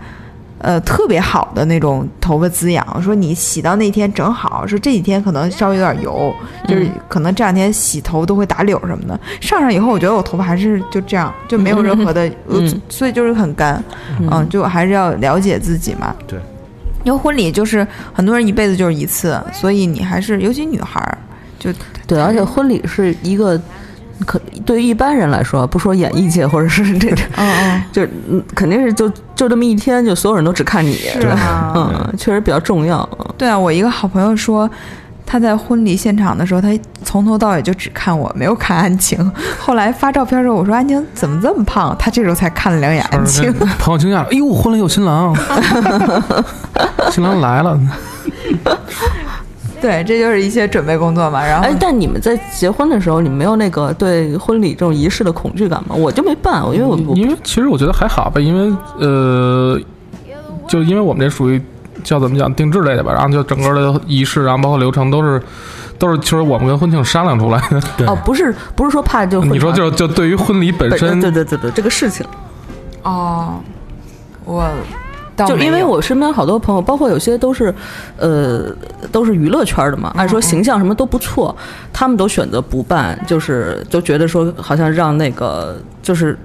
[0.59, 6.33] 呃，特别好的那种头发滋养，说你洗到那天正好，说这几天可能稍微有点油，
[6.67, 9.19] 就是嗯可能这两天洗头都会打绺什么的。
[9.39, 13.83] 上上以后，我觉得我头发还是就这样，就没有任何的，呃嗯所以就是很干。
[14.19, 16.15] 嗯，就还是要了解自己嘛。
[16.25, 16.39] 对，
[17.03, 21.17] 因为婚礼就是很多人一辈子就是一次，所以你还是尤其女孩儿，
[21.59, 21.71] 就
[22.07, 23.61] 对，而且婚礼是一个。
[24.25, 33.07] 可对于一般人来说，不说演艺界或者是这这， 嗯嗯，就是嗯肯定是就就这么一天，就所有人都只看你，是啊，嗯，确实比较重要。
[33.37, 34.69] 对啊，我一个好朋友说。
[35.29, 36.69] 他在婚礼现场的时候，他
[37.03, 39.29] 从头到尾就只看我，没有看安晴。
[39.59, 41.93] 后来发照片的时候，我说安晴怎么这么胖？
[41.99, 43.51] 他这时候才看了两眼安晴。
[43.77, 45.35] 朋友惊讶了，哎呦，婚礼有新郎，
[47.11, 47.77] 新郎来了，
[49.81, 51.45] 对，这就是一些准备工作嘛。
[51.45, 55.95] 然后，哎，但你们在结婚的时候，你们没有那个对婚礼这种仪式的恐惧感吗？
[55.95, 59.79] 我就没办，因为我我因为其实我觉得还好吧，因为呃，
[60.67, 61.61] 就因为我们这属于
[62.03, 65.41] 叫怎么讲定制类的吧，然后就整个的仪式，然后包括流程都是
[65.99, 67.81] 都是其实我们跟婚庆商量出来的。
[67.97, 72.25] 对 哦，不是不是说怕就你说就就对于婚礼本本身，对对对对这个事情，
[73.03, 73.59] 哦，
[74.45, 74.69] 我倒
[75.45, 77.73] 就因为我身边好多朋友，包括有些都是，
[78.17, 78.73] 呃，
[79.11, 81.55] 都是娱乐圈的嘛，按说形象什么都不错，
[81.91, 86.37] 他们都选择不办，就是就觉得说好像让那个就是。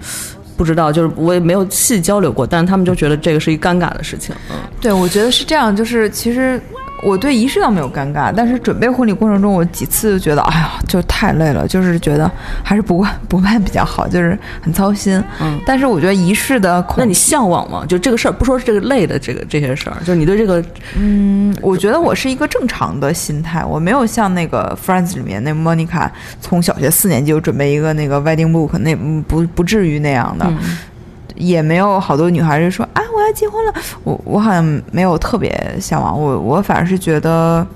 [0.55, 4.33] 不知道，就是我也没有细交流过，但是他们就觉得这个是一尴尬的事情。
[4.51, 6.61] 嗯，对，我觉得是这样，就是其实
[7.03, 12.31] 我对仪式倒没有尴尬，但是准备婚礼过程中，我几次就觉得，哎呀，就太累了，就是觉得
[12.63, 15.23] 还是不办不办比较好，就是很操心。
[15.41, 17.85] 嗯，但是我觉得仪式的，那你向往吗？
[17.89, 26.09] 就这个事儿，不说是这个累的这个这些事儿，就是你对这个嗯，我觉得我是一个正常的心态，我没有像那个 Friends 里面那 Monica
[26.41, 30.47] 从小学四年级就准备一个那个 wedding book，那嗯不不至于那样的。
[30.49, 30.79] 嗯
[31.37, 33.75] 也没有好多女孩就说啊，我要结婚了。
[34.05, 37.67] 我我好像没有特别向往，我我反而是觉得，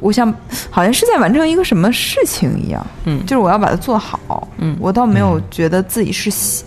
[0.00, 0.32] 我想
[0.70, 4.48] 好像是在完成一个什么事情一样，嗯就是我要把它做好。
[4.58, 6.64] 嗯我倒没有觉得自己是喜，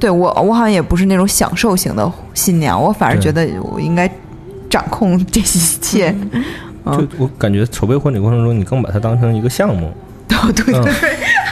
[0.00, 4.10] 对我我好像也不是那种享受型的新娘，我反而觉得我应该
[4.70, 6.14] 掌控这一切。
[6.32, 6.44] 嗯
[6.84, 9.92] 就我感觉筹备婚礼过程中，你更把它当成一个项目。
[10.40, 10.92] 哦，对嗯对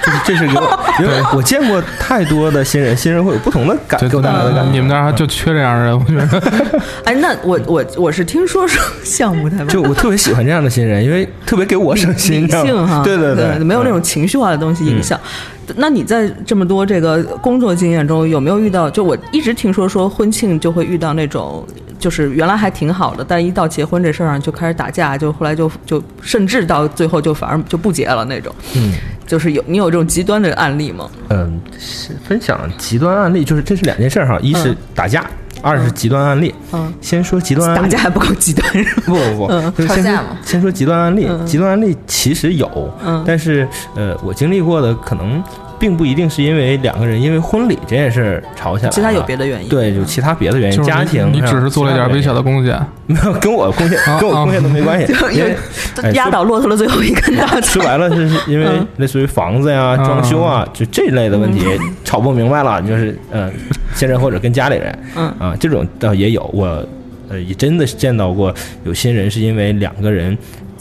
[0.06, 4.70] 就是这是给我，因为我见过太多的新人，新人会有不同的感就给我带来的感觉。
[4.70, 6.42] 你们那儿就缺这样的人，我觉得。
[7.04, 12.46] 哎，那我我我是听说说项目太就我特别喜欢这样的新人，因为特别给我省心，
[13.02, 15.18] 对对对，没有那种嗯情绪化的东西影响。
[15.74, 18.88] 那你在这么多这个工作经验中，有没有遇到？
[18.88, 21.66] 就我一直听说说婚庆就会遇到那种，
[21.98, 28.54] 就是原来还挺好的，但一到结婚这事儿上就开始打架，就后来就就甚至到最后就反而就不结了那种。
[28.74, 28.92] 嗯。
[29.26, 31.10] 就是有你有这种极端的案例吗？
[31.30, 35.26] 嗯，是分享极端案例，就是这是两件事儿哈，一是打架，
[35.62, 36.54] 二是极端案例。
[36.70, 39.02] 嗯，先说极端案例，打架还不够极端是吧？
[39.06, 39.72] 不不不，嗯。
[39.76, 41.44] 就是先说吵架嘛先说极端案例，嗯。
[41.44, 43.24] 极端案例其实有，嗯。
[43.26, 45.42] 但是呃，我经历过的可能
[45.78, 49.68] 并不一定是因为两个人因为婚礼这件事儿吵起来了，其他有别的原因。
[49.68, 55.56] 对，有其他别的原因，就是家庭你，只是做了一点微小的贡献，没有跟我贡献，啊跟我贡献都没关系， 因为
[56.02, 57.60] 哎压倒骆驼的最后一根稻草。
[57.76, 58.86] 说白了是是因为嗯。
[58.96, 61.64] 类似于房子呀、装修啊，就这类的问题
[62.04, 63.52] 吵不明白了，就是嗯，
[63.94, 65.26] 新人或者跟家里人，嗯。
[65.38, 66.66] 啊，这种倒也有，我
[67.28, 70.36] 呃也真的是见到过有新人是因为两个人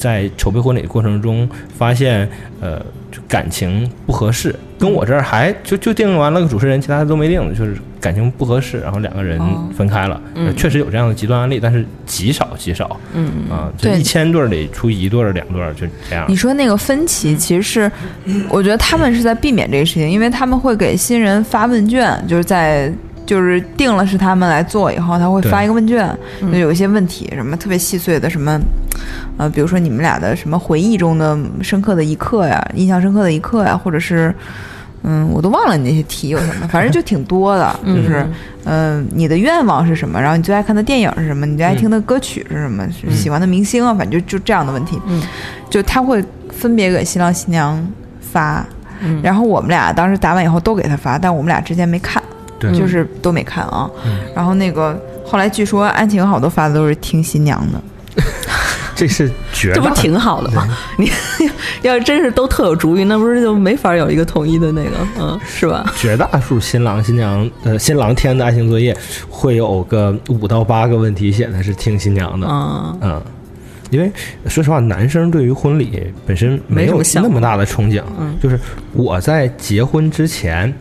[0.05, 2.29] 在筹备婚礼过程中发现，
[2.61, 2.77] 呃，
[3.11, 10.21] 就感情不合适，跟我这儿还就就定完了个主持人，其他的都没定，就是感情不合适，然后两个人哦分开了。
[10.35, 12.95] 呃确实有这样的极端案例，但是极少极少。
[13.15, 16.35] 嗯啊，这对一千对儿里出一对儿两对儿就这样你。
[16.35, 17.91] 说那个分歧，其实是
[18.47, 22.93] 我觉得他们是在避免这个事情，因为他们会给新人发问卷，就是在
[23.25, 28.59] 就是定了是他们来做以后，他会发一个问卷，就有一些问题，什么特别细碎的什么，
[29.37, 34.33] 呃，比如说你们俩的什么回忆中的深刻的一刻呀，印象深刻的一刻呀，或者是。
[35.07, 38.27] 嗯，我都忘了你那些题有什么，反正就挺多的，就是，
[38.63, 40.19] 嗯、你的愿望是什么？
[40.19, 41.45] 然后你最爱看的电影是什么？
[41.45, 42.83] 你最爱听的歌曲是什么？
[42.89, 44.99] 是喜欢的明星啊，反正就就这样的问题。
[45.05, 45.21] 嗯，
[45.69, 47.87] 就他会分别给新郎新娘
[48.19, 48.65] 发，
[48.99, 52.19] 嗯然后我们俩当时答完以后都给他发，但我们俩之间没看，
[52.57, 53.87] 对就是都没看啊。
[54.07, 57.79] 嗯然后那个后来据说安晴好多发的都是听新娘的，
[58.95, 60.67] 这是绝这不挺好的吗？
[60.97, 61.11] 你
[61.83, 65.85] 要是真是都特有主意，那不是就没法有一个统一的那个，嗯，是吧？
[65.97, 68.95] 绝大数新郎新娘呃新郎填的爱情作业
[69.29, 73.21] 会有个五到八个问题写的是听新娘的，嗯嗯，
[73.89, 74.11] 因为
[74.47, 78.35] 说实话，男生对于婚礼本身没有那么大的憧憬，嗯。
[78.41, 78.59] 就是
[78.93, 80.73] 我在结婚之前，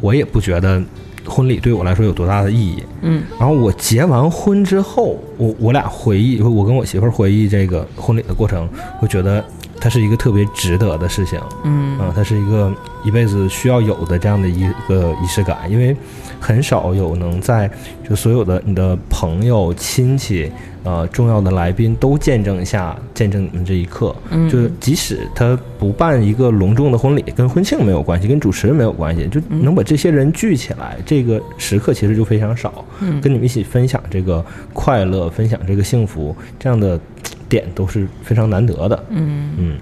[0.00, 0.82] 我也不觉得
[1.26, 3.22] 婚礼对我来说有多大的意义，嗯。
[3.38, 8.68] 然后我结完婚之后，我我俩回忆，我跟我媳妇儿回忆这个婚礼的过程，
[9.00, 9.44] 我觉得
[9.80, 11.98] 它是一个特别值得的事情，嗯。
[12.00, 12.72] 嗯，它是一个
[13.04, 15.96] 一辈子需要有的这样的一个仪式感，因为
[16.42, 17.70] 很少有能在
[18.08, 20.50] 就所有的你的朋友、亲戚、
[20.82, 24.50] 呃重要的来宾都见证一下见证你们这一刻，嗯。
[24.50, 33.20] 就即使他不办一个隆重的婚礼，跟婚庆没有关系，跟主持人没有关系，就能把这些人聚起来，这个时刻其实就非常少，嗯。
[33.20, 36.98] 跟你们一起分享这个快乐，分享这个幸福，这样的
[37.48, 39.52] 点都是非常难得的，嗯。
[39.56, 39.78] 嗯。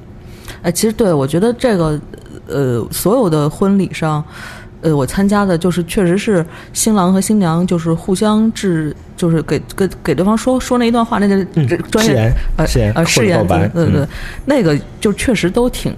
[0.62, 1.98] 哎，其实对我觉得这个，
[2.46, 4.22] 呃，所有的婚礼上，
[4.82, 11.44] 呃，我参加的就是确实是新郎和新娘就是互相致，就是给给给对方说说那一段话，那个
[11.90, 14.06] 专业呃誓言呃誓言对对
[14.46, 15.94] 那个就确实都挺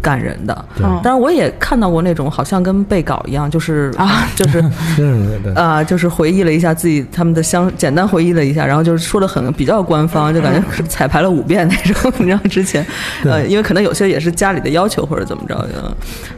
[0.00, 0.64] 感人的。
[1.02, 4.64] 当然，我也看到过那种好像跟被稿一样，就是啊， 就是
[5.54, 12.12] 啊、就是回忆了一下自己他们的相，简单回忆了一下，然后就是说的很比较官方，就感觉彩排了五遍那种。
[12.18, 12.84] 你知道之前，
[13.24, 15.94] 呃，因为可能有些也是家里的要求或者怎么着的，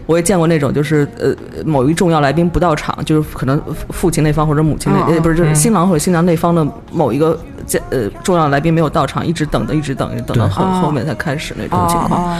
[0.06, 10.48] 我也见过那种就是呃某一重要来宾不到场，就是可能父父亲那方或者母亲那、不是就是新郎或者新娘那方的某一个家呃重要来宾没有到场，一直等的一直等，等到对。
[10.48, 12.36] 很哦后面才开始那种情况。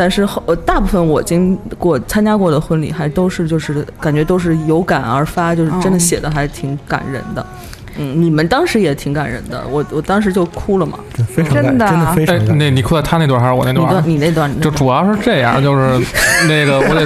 [0.00, 7.44] 哦但是后呃大部分我经过参加过的婚礼，还都是就是感觉都是有感而发，就是真的哦写的还挺感人的。
[7.98, 10.98] 嗯，你们当时也挺感人的，我我当时就哭了嘛。
[11.28, 13.90] 非常感真的真的非常哎，感人那你哭在他那段还是我那你段？
[13.90, 16.00] 段你那段就主要是这样，就是
[16.48, 17.04] 那个我得，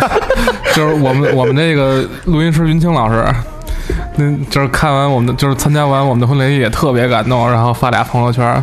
[0.73, 3.25] 就是我们我们那个录音师云清老师，
[4.15, 8.63] 那就是看完我们的，就是参加完我们的婚礼也特别感动，然后发俩朋友圈。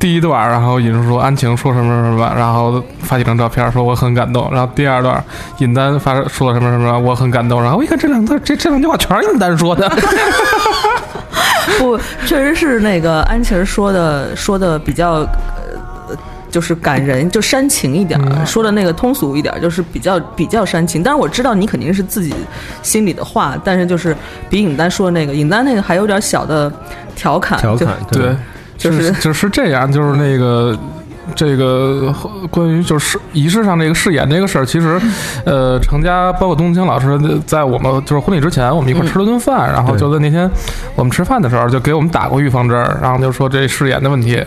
[0.00, 4.50] 第一段，然后尹叔说安晴说什么什么，然后发几张照片说我很感动。
[4.50, 5.22] 然后第二段，
[5.58, 7.62] 尹丹发说了什么什么，我很感动。
[7.62, 9.88] 然后我一看这两段，这这两句话全是尹丹说的。
[11.78, 15.12] 不，确实是那个安琪儿说的说的比较。
[15.12, 15.28] 呃
[16.50, 21.00] 就是感人，就煽情一点说的那个通俗一点儿，就是比较比较煽情。
[21.00, 22.34] 但是我知道你肯定是自己
[22.82, 24.16] 心里的话，但是就是
[24.48, 26.68] 比尹丹说的那个，尹丹那个还有点小的
[27.14, 28.34] 调侃，调侃，对，
[28.80, 30.76] 就是 就是这样，就是那个。
[31.36, 32.12] 这个
[32.50, 35.00] 关于就是仪式上这个誓言这个事儿，其实，
[35.46, 37.16] 呃，程家包括东青老师
[37.46, 40.50] 在我们就是婚礼之前，我们一块儿吃了顿饭，然后就在那天
[40.96, 44.44] 我们吃饭的时候，就给我们打过预防针儿，然后就说这誓言的问题，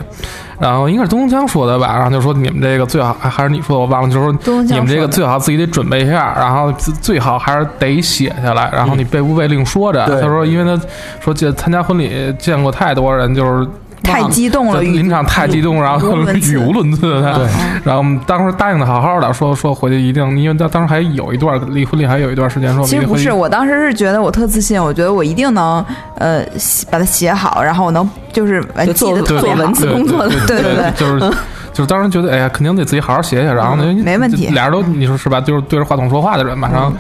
[0.60, 10.06] 然后应该是东江说的吧，然后就说你们这个最好还还是你说的，我忘了，就是说你们这个最好自己得准备一下，然后最最好还是得写下来，然后你背不背另说着。
[10.06, 10.20] 对。
[10.20, 10.86] 他说，因为他
[11.22, 13.66] 说见参加婚礼见过太多人，就是
[14.04, 17.22] 太激动了，语临场太激动，然后 语无伦次。
[17.22, 17.48] 对
[17.84, 25.84] 然后我们当时答应的好好的，说说回去一定，因为当当时还有一段离婚礼还有一段时间，说其实不是，我当时是觉得我特自信，我觉得我一定能
[26.18, 29.74] 呃写把它写好，然后我能就是呃记就做做文。
[29.74, 31.20] 字工作的对对对对就是
[31.74, 35.42] 就是当时觉得，哎呀，肯定得自己好好写写，然后呢，没问题俩人都你说是吧？
[35.42, 36.94] 就是对着话筒说话的人，马上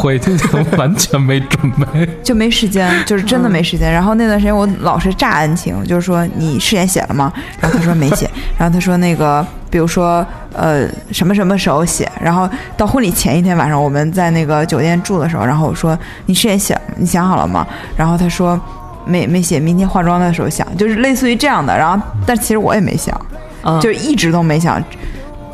[0.00, 2.08] 回去 就完全没准备。
[2.22, 3.92] 就没时间，就是真的没时间。
[3.92, 7.32] 然后那段时间我老是炸安晴，就是说你誓言写了吗？
[7.60, 17.66] 然后他说没写，然后他说那个比如说呃什么什么时候写，然后到婚礼前一天晚上我们在那个酒店住的时候，然后我说你誓言写你想好了吗？
[17.96, 18.60] 然后他说
[19.04, 21.76] 没没写，明天化妆的时候想，就是类似于这样的。
[21.76, 23.14] 然后但其实我也没想。
[23.60, 24.82] 啊就一直都没想，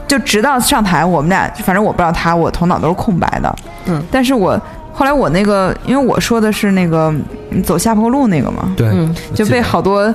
[0.07, 3.55] 就直到上台，我们俩反正我不知道他，我头脑都是空白的。
[3.87, 4.61] 嗯，但是我
[4.93, 7.13] 后来我那个，因为我说的是那个
[7.51, 9.15] 嗯走下坡路那个嘛，对，嗯。
[9.35, 10.15] 就被好多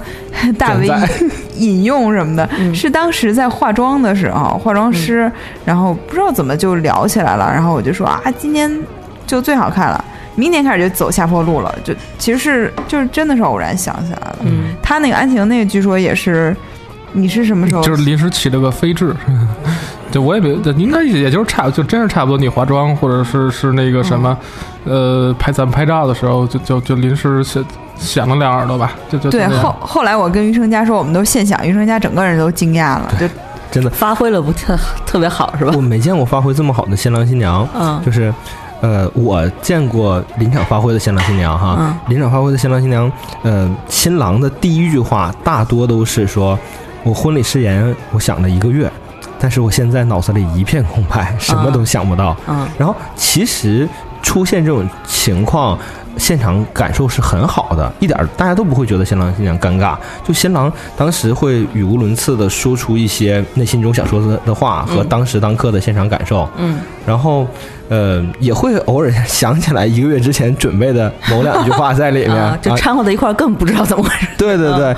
[0.58, 0.90] 大 V
[1.58, 2.74] 引用什么的，嗯。
[2.74, 5.32] 是当时在化妆的时候，化妆师，
[5.66, 8.72] 然后不知道怎么就聊起来了，然后我就说啊，今年
[9.28, 10.04] 就最好看了。
[10.36, 14.38] 明年开始就走下坡路了，就其实是就是真的是偶然想起来了。
[14.44, 16.56] 嗯，他那个安晴那个据说也是，
[17.14, 17.82] 你是什么时候？
[17.82, 19.16] 就是临时起了个飞智，
[20.12, 22.38] 就我也别，应该也就是差，就真是差不多。
[22.38, 24.38] 你化妆或者是是那个什么，
[24.86, 27.64] 呃，拍咱们拍照的时候，就就就临时想
[27.98, 33.28] 想了两耳朵吧，就就对，后后来我跟余生佳说，我们都现想，余生佳整个人都惊讶了，就
[33.72, 35.82] 真的，发挥了不特特别好是吧我？
[35.82, 38.34] 没见过发挥这么好的新郎新娘，嗯就是。
[38.82, 43.12] 呃，我见过临场发挥的新郎新娘哈，嗯临场发挥的新郎新娘，
[43.44, 46.58] 呃，新郎的第一句话大多都是说，
[47.04, 48.92] 我婚礼誓言我想了一个月，
[49.40, 52.36] 但是我现在脑子里一片空白，什么都想不到。
[52.48, 53.88] 嗯然后其实
[54.22, 55.78] 出现这种情况，
[56.18, 59.98] 现场感受是很好的，一点大家都不会觉得新郎新娘尴尬。
[60.28, 67.48] 就新郎当时会语无伦次的说出一些内心中想说的的话和当时当刻的现场感受，嗯，然后
[67.88, 72.78] 呃也会偶尔想起来一个月之前准备的某两句话在里面， 啊，就啊。
[72.78, 74.28] 掺和在一块儿更不知道怎么回事。
[74.38, 74.96] 对对对，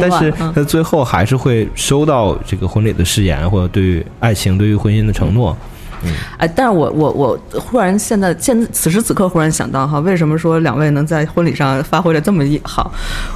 [0.00, 5.56] 但是他最后还是会收到这个婚礼的誓言或者对于爱情、对于婚姻的承诺。
[6.38, 12.92] 哎，但是我我我忽然现在现此时此刻忽然想到哈，为什么说两位能在婚礼上发挥的这么一好？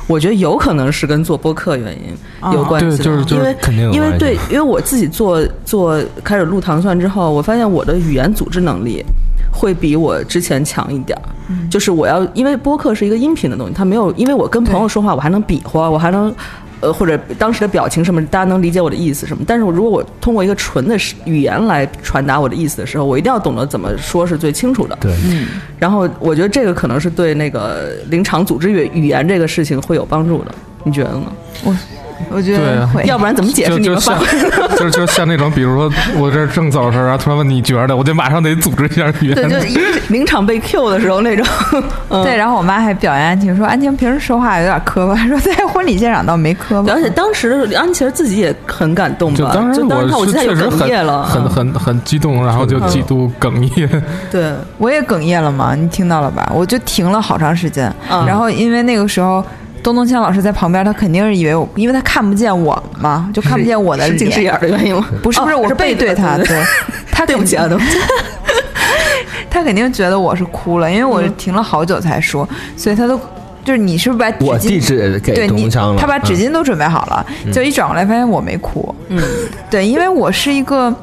[0.06, 9.04] 我觉得有可能是跟做播客原因有关系的，对就是就是因为肯定有关系因为对，因为我自己做做开始录糖蒜之后，我发现我的语言组织能力。
[9.50, 11.26] 会比我之前强一点儿，
[11.68, 16.32] 就是我要，因为播客是一个音频的东西，它没有，因为我跟朋友说话，我还能比划，我还能，
[16.80, 19.42] 呃，或者当时的表情什么，大家能理解我的意思什么。
[19.46, 24.96] 但是如果我通过一个纯的语言来传达我的意思的时候，我一定要懂得怎么说是最清楚的。
[25.00, 25.14] 对，
[25.78, 30.54] 然后我觉得这个可能是对那个临场组织语语言这个事情会有帮助的，
[30.84, 31.32] 你觉得呢？
[31.64, 31.76] 我
[32.42, 32.88] 觉得。
[33.04, 34.76] 要不然怎么解释就就像你们发挥？
[34.76, 39.34] 就是就是像那种，比如说我这儿正走的时候，然后突然问你觉得，我就马上得组织一下语言。
[39.34, 41.46] 对，就一临场被 Q 的时候那种。
[42.10, 46.92] 嗯对，然后我妈还表扬安晴说：“安晴平时说话有点磕巴， 说在婚礼现场倒没磕巴。
[46.92, 49.38] 而且当时安琪儿自己也很感动吧？
[49.38, 53.88] 就当时就当时看我是现在有确实哽咽了，很很很很激动，然后就几度哽咽。
[54.30, 56.50] 对，我也哽咽了嘛，你听到了吧？
[56.54, 57.92] 我就停了好长时间。
[58.10, 59.44] 嗯然后因为那个时候
[59.88, 64.42] 东东锵老师在旁边，他肯定是以为我，因为他看不见我嘛，就看不见我的是近视。
[64.42, 65.06] 眼的原因吗？
[65.22, 66.62] 不是不是，哦我背对他，对 对，
[67.10, 67.98] 他肯对不起啊，对不起。
[69.48, 73.18] 他肯定觉得我是哭了，因为我嗯停了好久才说，所以他都
[73.64, 74.86] 就是你是不是把纸我地巾？
[74.86, 78.94] 址给对你东昌，了，他把纸嗯巾都准备好了，就一转过来发现我没哭。
[79.08, 79.20] 嗯，
[79.70, 80.94] 对，因为我是一个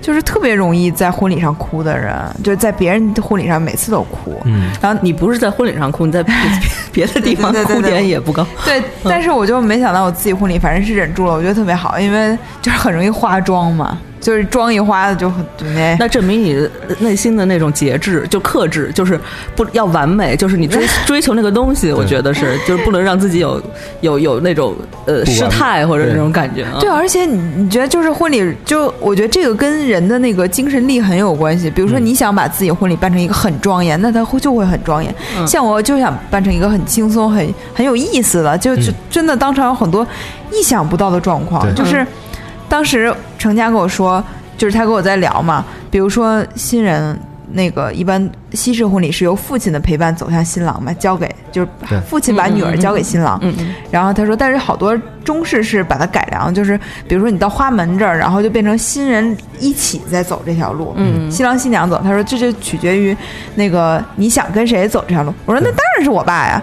[0.00, 4.40] 就是特别容易在婚礼上哭的人，就是在别人的婚礼上每次都哭。
[4.44, 6.34] 嗯，然后你不是在婚礼上哭，你在别
[6.92, 8.46] 别的地方哭点也不高。
[8.64, 15.96] 对，但是我就没想到我自己婚礼反正是忍住了，我觉得特别好，因为就是很容易化妆嘛，就是妆一花的就很对那。
[16.00, 16.66] 那证明你
[17.00, 19.20] 内心的那种节制，就克制，就是
[19.54, 23.62] 不要完美，就是你追 追求那个东西，我觉得是，就是不能让自己有
[24.00, 26.78] 有有那种呃失态或者那种感觉啊。
[26.80, 31.68] 对，而且你你觉得就是婚礼，就我觉得这个跟人的那个精神力很有关系。
[31.68, 35.14] 比如说你想把自己婚礼办成一个很庄严，那它会就会很庄严。
[35.36, 40.06] 嗯像我就想办成一个很轻松、很很有意思的，就就嗯真的当场有很多
[40.50, 41.62] 意想不到的状况。
[41.62, 42.06] 对就是
[42.68, 44.22] 当时程佳跟我说，
[44.56, 47.18] 就是他跟我在聊嘛，比如说新人。
[47.52, 51.68] 那个一般西式婚礼是由父亲的陪伴走向新郎嘛，交给就是
[52.08, 62.00] 父亲把女儿交给新郎，嗯嗯然后他说，但是好多中式是把它改良，就是比如说你到花门这儿，然后就变成新人一起在走这条路，嗯新郎新娘走。
[62.02, 63.16] 他说这就取决于
[63.54, 65.32] 那个你想跟谁走这条路。
[65.44, 66.60] 我说那当然是我爸呀。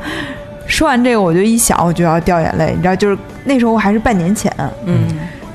[0.67, 4.51] 说完这个，我就一想，我就要掉眼泪，你知道，就是那时候还是半年前，
[4.85, 5.07] 嗯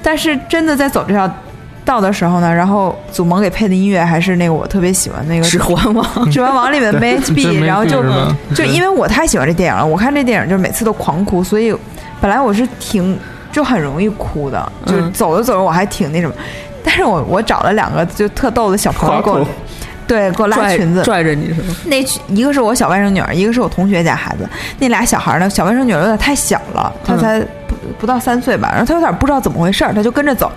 [0.06, 1.28] 但是真的在走这条
[1.84, 8.04] 道的时候呢，然后祖萌给配的音乐还是那个我特别喜欢那个指环王，《指环王》里面的真 MHB，没然后就
[8.54, 11.74] 就因为我太喜欢这电影了，我看这电影就每次都狂哭，所以
[12.20, 13.18] 本来我是挺
[13.50, 16.34] 就很容易哭的，就走着走着我还挺那什么，
[16.84, 19.50] 但是我我找了两个就特逗的小朋友给我夸口，
[20.06, 21.02] 对，给我拉裙子。
[21.02, 21.74] 拽着你是吗？
[21.86, 21.96] 那
[22.28, 24.48] 一个是我小外甥女儿，一个是我同学家孩子。
[24.78, 30.50] 那俩小孩呢，小外甥女儿有点太小了，她嗯才不不到三岁吧，然后她有点不知道怎么回事儿，她就跟着走，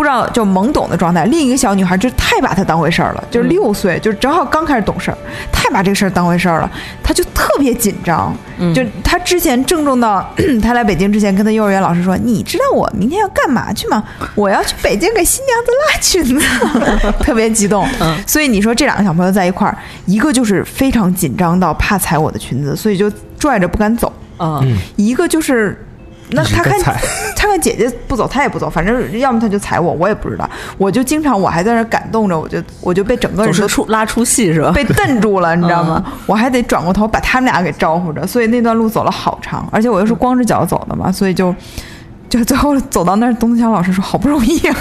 [0.00, 1.26] 不不知道就懵懂的状态。
[1.26, 5.18] 另一个小女孩就太把她当回事儿了，就是六岁，就正好刚开始懂事儿，
[5.52, 6.70] 太把这个事儿当回事儿了，
[7.02, 8.34] 她就特别紧张。
[8.74, 10.26] 就她之前郑重到
[10.62, 14.02] 她来北京之前，跟她幼儿园老师说：“你知道我明天要干嘛去吗？
[14.34, 17.86] 我要去北京给新娘子拉裙子。” 特别激动。
[18.26, 19.76] 所以你说这两个小朋友在一块儿，
[20.06, 24.10] 一个就是非常紧张到怕踩我的裙子，所以就拽着不敢走。
[24.38, 25.78] 嗯，一个就是，
[26.32, 26.78] 那他看
[27.36, 30.48] 他看姐姐不走，他也不走，反正要么他就踩我，我也不知道。
[30.78, 34.70] 我就经常我还在那感动着，我就我就被整个人都出拉出戏是吧？
[34.72, 36.04] 被瞪住了，你知道吗？
[36.26, 41.54] 我还得转过头把他们俩给招呼着，所以那段路走了好长，而且我又是光着脚走的嘛，所以就
[42.28, 44.76] 就最后走到那儿，东强老师说好不容易啊，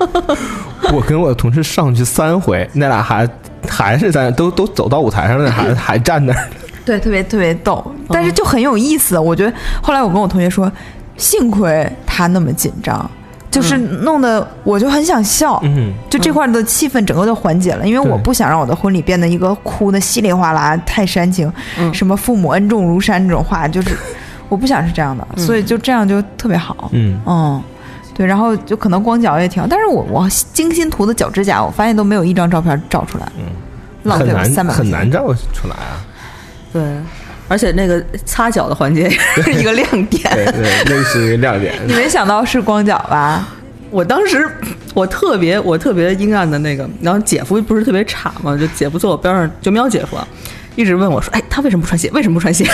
[0.92, 3.32] 我跟我的同事上去三回，那俩孩子
[3.68, 6.48] 还是在都都走到舞台上，那孩子还站那儿。
[6.86, 9.18] 对，特别特别逗，但是就很有意思。
[9.18, 10.70] 我觉得后来我跟我同学说，
[11.18, 13.10] 幸亏他那么紧张，
[13.50, 15.60] 就是弄得我就很想笑。
[15.64, 23.96] 嗯，就这块儿的气氛整个就缓解了，因为我不想让我的婚礼变得一个哭的稀里哗啦、太煽情，嗯什么父母恩重如山这种话，就是
[24.48, 26.88] 我不想是这样的，所以就这样就特别好。
[26.92, 27.60] 嗯嗯，
[28.14, 33.26] 对，然后就可能光脚也挺好，但是我我精心涂的脚指甲，我发现都没有一张照片照出来，
[34.04, 35.98] 浪费我很难三百很难照出来啊。
[36.72, 36.82] 对，
[37.48, 40.22] 而且那个擦脚的环节也是一个亮点。
[40.34, 41.74] 对对，那是一个亮点。
[41.86, 43.48] 你没想到是光脚吧？
[43.90, 44.46] 我当时
[44.94, 50.26] 我特别我特别阴暗的那个，然后姐夫不是特别差嘛，就姐夫坐我边上，就喵姐夫啊，
[50.74, 52.10] 一直问我说：“哎，他为什么不穿鞋？
[52.12, 52.66] 为什么不穿鞋？”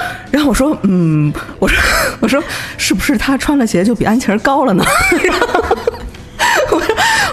[0.30, 1.78] 然后我说：“嗯，我说
[2.20, 2.42] 我说
[2.76, 4.84] 是不是他穿了鞋就比安琪儿高了呢？”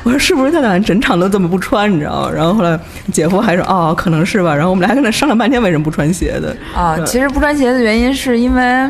[0.03, 2.31] 我说是不是他俩整场都这么不穿，你知道吗？
[2.33, 2.77] 然后后来
[3.11, 8.89] 姐夫还说：“哦，可能是吧。”然后我们俩跟那商量半天为什么不穿鞋的啊，其实不穿鞋的原因是因为，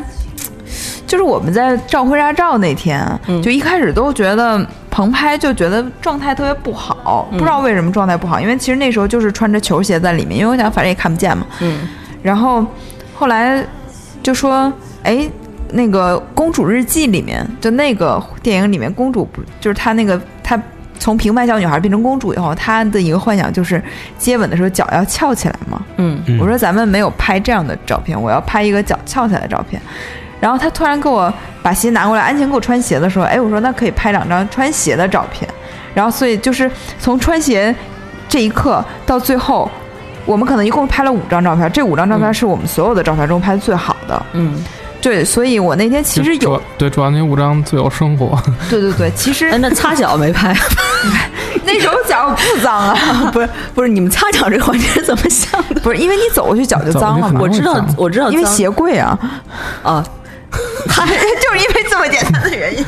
[1.06, 3.08] 就是我们在照婚纱照那天，
[3.44, 11.46] 就一开始都觉得棚拍就觉得状态特别不好，不知道为什么状态不好，因为其实那时候就是穿着球鞋在里面，因为我想反正也看不见嘛。
[11.62, 11.88] 嗯，
[12.24, 12.66] 然后
[13.14, 13.64] 后来
[14.24, 14.72] 就说，
[15.04, 15.30] 哎。
[15.76, 20.43] 那个《公主日记》里面，就那个电影里面，公主不就是她那个她
[21.04, 23.84] 从平凡小女孩变成公主以后，她的一个幻想就是
[24.18, 25.82] 接吻的时候脚要翘起来嘛。
[25.98, 29.82] 嗯嗯我说咱们没有拍这样的照片，我要拍一个脚翘起来的照片。
[30.40, 31.32] 然后她突然给我
[31.62, 35.46] 把鞋拿过来，安晴给我穿鞋的时候，哎，我说那可以拍两张穿鞋的照片。
[35.94, 37.76] 然后所以就是从穿鞋
[38.30, 39.70] 这一刻到最后，
[40.26, 44.26] 我们可能一共拍了五张照片，这五张照片是我们所有的照片中拍的最好的。
[44.32, 44.56] 嗯，
[45.02, 50.56] 对，所以我那天其实有主，对主要那五张最有生活，对对对，其实哎，那擦脚没拍？
[51.66, 52.96] 那时候脚不脏啊，
[53.32, 55.82] 不是不是，你们擦脚这个环节是怎么想的？
[55.82, 59.18] 不是因为你走过去脚就脏了嘛，我知道我知道，因为鞋柜啊，
[59.84, 60.04] 啊，
[60.52, 61.06] 就
[61.52, 62.86] 是因为这么简单的原因。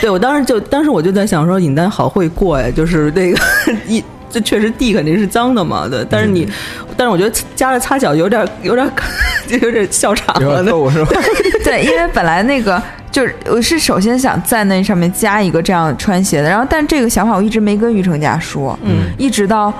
[0.00, 3.38] 对我当时就当时我就在想说，尹丹好会过呀，就是那个
[3.86, 4.02] 一。
[4.28, 6.46] 这确实地肯定是脏的嘛，对，但是你，
[6.94, 8.86] 但是我觉得加了擦脚有点有点
[9.46, 10.62] 就有点笑场了？
[11.64, 12.82] 对，因为本来那个
[13.16, 19.72] 就是我是首先想在那上面加一个这样穿鞋的，然后但这个想法我一直没跟于成家说，嗯，一直到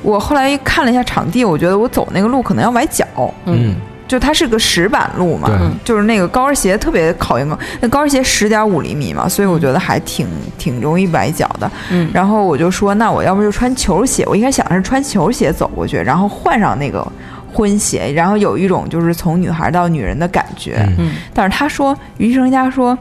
[0.00, 3.06] 我后来看了一下场地，我觉得我走那个路可能要崴脚，
[3.44, 3.74] 嗯，
[4.08, 10.26] 就它是个石板路嘛对，就是那个高跟鞋特别考验高，那高跟鞋十点五厘米嘛，所以我觉得还挺
[10.56, 11.70] 挺容易崴脚的。
[11.90, 12.10] 嗯。
[12.14, 17.06] 然后我就说，那我要不就穿球鞋，我一开始想的是穿球鞋走过去，然后换上那个
[17.52, 20.88] 婚鞋，然后有一种就是从女孩到女人的感觉。
[21.34, 22.96] 但是他说，于生家说，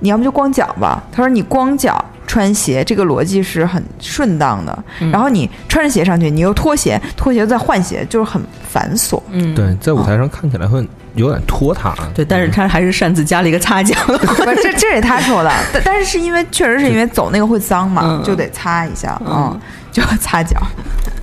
[0.00, 1.02] 你要不就光脚吧。
[1.12, 4.84] 他说你光脚穿鞋，这个逻辑是很顺当的。
[5.00, 9.20] 嗯然后你穿着鞋上去，你又脱鞋，脱鞋再换鞋，就是很繁琐。
[9.30, 11.94] 嗯，对，在舞台上看起来会有点拖沓。
[12.14, 13.94] 对，但是他还是擅自加了一个擦脚。
[14.06, 19.60] 不是，这这是他说的，但但是是因为确实是因为走那个会脏嘛，嗯就得擦一下，嗯嗯，
[19.94, 20.60] 就要擦脚。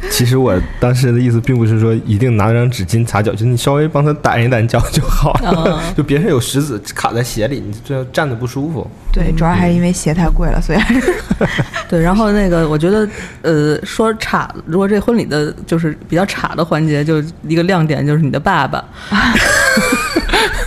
[0.09, 5.63] 其实我当时的意思并不是说一定拿张纸巾擦脚，就你稍微帮他掸一掸脚就好了。
[5.67, 8.89] 嗯 就别人有石子卡在鞋里，你最后站着不舒服。
[9.11, 11.13] 对，主要还是因为鞋太贵了，所以还是
[11.89, 13.07] 对，然后那个我觉得，
[13.41, 18.83] 呃，说岔，如果这婚礼的就是比较岔的环节，就一个亮点就是你的爸爸，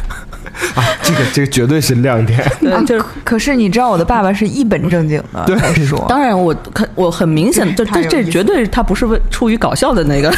[0.75, 2.45] 啊，这个这个绝对是亮点。
[2.61, 5.57] 对，就是可是你知道我的爸爸是一本正经的对。
[5.57, 10.33] 在说，当然我看我很明显， 就这这绝对他不是为出于搞笑的那个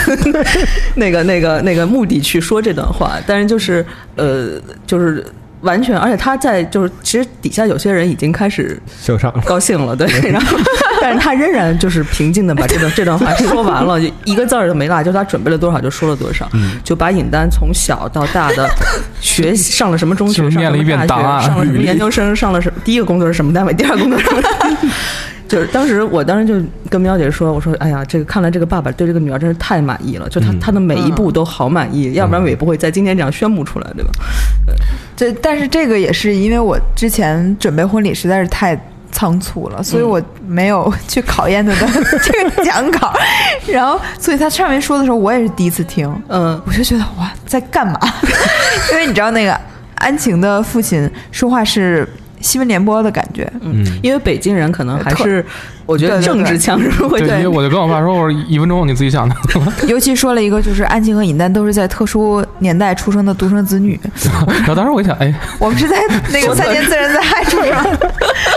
[0.96, 3.84] 那个那个那个目的去说这段话，但是就是
[4.16, 4.50] 呃
[4.86, 5.24] 就是
[5.62, 8.80] 完全，而且他在就是其实底下有些人已经开始。
[9.46, 10.58] 高兴了，对， 然后
[11.00, 16.48] 但是他仍然就是平静的把这段 这段话说完了，就一个字儿都没落，就是他准备了多少就说了多少，
[16.84, 18.68] 就把尹丹从小到大的
[19.20, 24.76] 学习上了什么中学，念了一遍大学上了什么研究生，上了什么第一个工作是什么单位，第二个工作是什么单位。
[25.48, 34.10] 就是当时我当时就跟喵姐说，我说哎呀，这个看来这个爸爸对这个女儿真是太满意了，就他、他的每一步都好满意，要不然我也不会在今天这样宣布出来，对吧？
[35.16, 38.78] 这但是这个也是因为我之前准备婚礼实在是太
[39.10, 43.14] 仓促了，所以我没有去考验他的 这个讲稿，
[43.66, 47.98] 然后所以他上面说的时候，我也是第一次听，嗯，我就觉得哇，在干嘛？
[48.92, 49.58] 因为你知道那个
[49.94, 52.06] 安晴的父亲说话是
[52.46, 55.44] 新闻联播的感觉，嗯，因为北京人可能还是
[55.84, 59.34] 我觉得政治腔是会对，因为我就跟我爸说，我说一分钟你自己想的。
[59.88, 63.98] 尤其说了一个就是安晴和尹丹都是在特殊年代出生的独生子女，
[64.58, 65.96] 然后当时我一想，哎， 我们是在
[66.32, 68.14] 那个三年自然灾害出生的，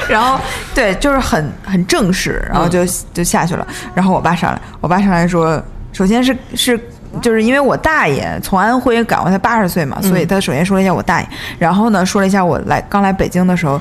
[0.08, 0.40] 然后
[0.76, 3.66] 对，就是很很正式，然后就就下去了。
[3.96, 5.62] 然后我爸上来，我爸上来说，
[5.92, 6.80] 首先是是。
[7.22, 13.80] 就是因为我大爷从安徽赶过来，八十岁嘛，所以他首先说了一下我大爷，然后呢说了一下我来刚来北京的时候，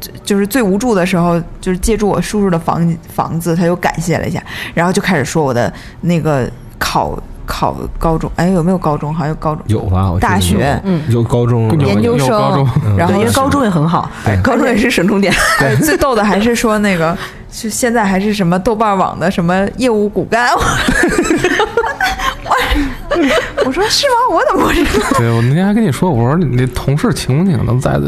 [0.00, 4.42] 就就是最无助的时候，就是借住我叔叔的房房子，他又感谢了一下，
[4.74, 9.12] 然后就开始说我的那个考考高中，哎有没有高中？
[9.12, 10.10] 好像有高中，有吧？
[10.10, 14.10] 我大学有嗯有高中研究生高中生，然后因为高中也很好，
[14.42, 15.32] 高中也是省重点。
[15.60, 17.16] 哎，最逗的还是说那个，
[17.50, 20.48] 就现在还是什么豆瓣网的什么业务骨干。
[23.10, 24.36] 我 我说是吗？
[24.36, 25.18] 我怎么不知道？
[25.18, 27.98] 对我那天还跟你说，我说你那同事请不请能在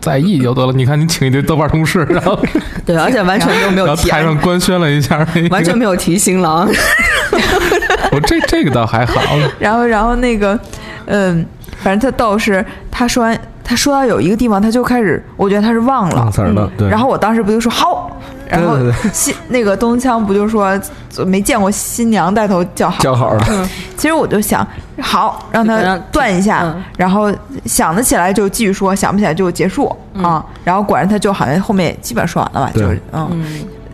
[0.00, 0.72] 在意就得了。
[0.72, 2.38] 你看你请一堆豆瓣同事，然后
[2.86, 6.68] 对，而且完全都没有提，然后台上官宣了一下，完全没有提新郎。
[8.12, 9.20] 我这这个倒还好，
[9.58, 10.58] 然后然后那个，
[11.06, 11.44] 嗯，
[11.82, 16.88] 反正他倒是，他说完他说到有一个地方，他就开始，我觉得他是忘了忘，词儿了，对。
[16.88, 18.07] 然后我当时不就说好，
[18.48, 18.76] 然后
[19.12, 20.78] 新那个东腔不就说
[21.26, 24.66] 没见过新娘带头叫好，叫好了，其实我就想，
[25.00, 27.32] 好，让他断一下，嗯然后
[27.64, 30.44] 想得起来就继续说，想不起来就结束、啊。
[30.64, 33.44] 然后果然他就好像后面也基本说完了吧，就是嗯。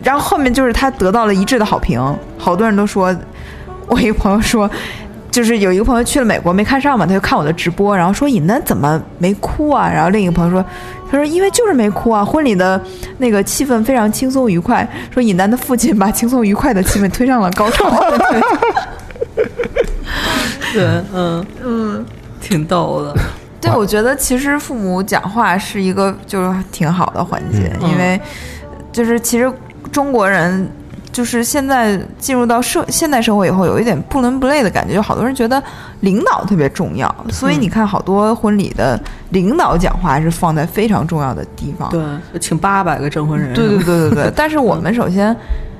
[0.03, 1.99] 然后后面就是他得到了一致的好评，
[2.37, 3.15] 好多人都说，
[3.87, 4.69] 我一个朋友说。
[5.31, 9.85] 就是有一个朋友去了美国没看上嘛，他就看我的直播，然后说尹丹怎么没哭啊？
[9.93, 10.63] 然后另一个朋友说，
[11.15, 12.79] 他说因为就是没哭啊，婚礼的
[13.19, 17.89] 那个气氛非常轻松愉快，说尹丹的父亲把轻松愉快的气氛推上了高潮。
[20.73, 22.05] 对，嗯嗯，
[22.41, 23.15] 挺逗的。
[23.61, 28.19] 对，我觉得其实父母讲话是一个就是挺好的环节，嗯因为
[28.91, 29.49] 就是其实
[29.91, 30.69] 中国人
[31.15, 35.63] 就是现在进入到社现代社会以后，有一点不伦不类的感觉，就好多人觉得
[36.01, 38.99] 领导特别重要，所以你看好多婚礼的
[39.29, 41.89] 领导讲话是放在非常重要的地方。
[41.89, 42.03] 对，
[42.41, 43.53] 请八百个证婚人。
[43.53, 44.31] 对对对对对。
[44.35, 45.33] 但是我们首先。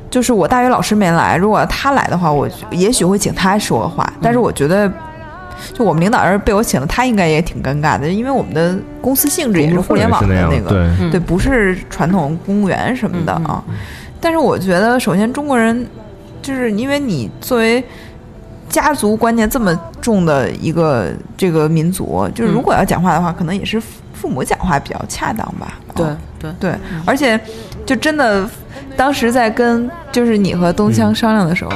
[0.08, 4.14] 就是我大学老师没来，如果他来的话，我也许会请他说话。
[4.22, 4.90] 但是我觉得，
[5.74, 13.64] 就我们领导要是被我请了，他应该也挺尴尬的，因为我们的公司性质也是互联网的那个，对，不是传统公务员什么的嗯嗯啊。
[14.20, 15.86] 但是我觉得，首先中国人
[16.42, 17.84] 就是因为你作为
[18.70, 25.74] 家族观念这么重的一个这个民族，就是如果要讲话的话，可能也是父父母讲话比较恰当吧。
[25.96, 27.40] 对啊对对，而且
[27.86, 28.48] 就真的，
[28.98, 31.72] 当时在跟就是你和东枪商量的时候，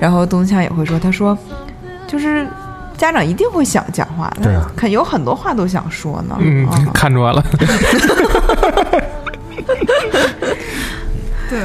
[0.00, 1.36] 然后东枪也会说，他说
[2.06, 2.46] 就是。
[2.94, 6.36] 家长一定会想讲话，对啊肯有很多话都想说呢。
[6.38, 7.44] 嗯啊，看出来了，
[11.52, 11.60] 对，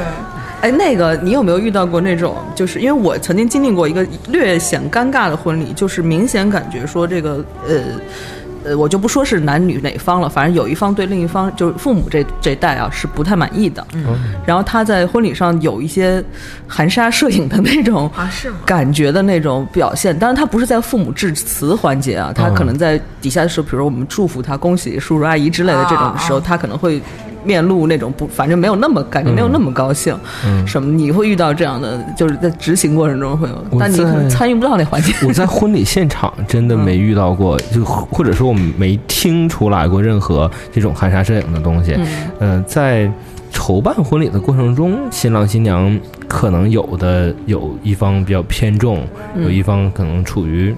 [0.61, 2.35] 哎，那个你有没有遇到过那种？
[2.53, 7.75] 就是因为我曾经经历过一个略显尴尬的婚礼，就是明显感觉说这个呃。
[8.65, 13.85] 呃，我就不说是男女哪方了，反正有一方对另一方，就是父母这这代啊是不太满意的。
[13.93, 14.03] 嗯，
[14.45, 16.21] 然后他在婚礼上有一些
[16.67, 27.01] 含沙射影的那种啊是吗感觉的那种表现，当然他不是在父母致辞环节啊，他可能在底下的时候，比如我们祝福他、恭喜叔叔阿姨之类的这种时候，啊他可能会
[27.47, 30.13] 面露那种不，反正没有那么感觉没有那么高兴，
[30.67, 35.13] 什么你会遇到这样的，就是在执行过程中会有，但你可能参与不到那环节。
[35.25, 41.97] 我在婚礼现场真的没遇到过，就或者说我们没听出来过任何这种含沙射影的东西。
[42.39, 43.09] 嗯、在
[43.51, 50.75] 筹办婚礼的过程中，新郎新娘可能有的有一方比较偏重，有一方可能处于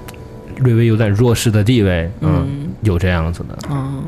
[0.60, 3.58] 略微有点弱势的地位，嗯，有这样子的。
[3.72, 4.04] 嗯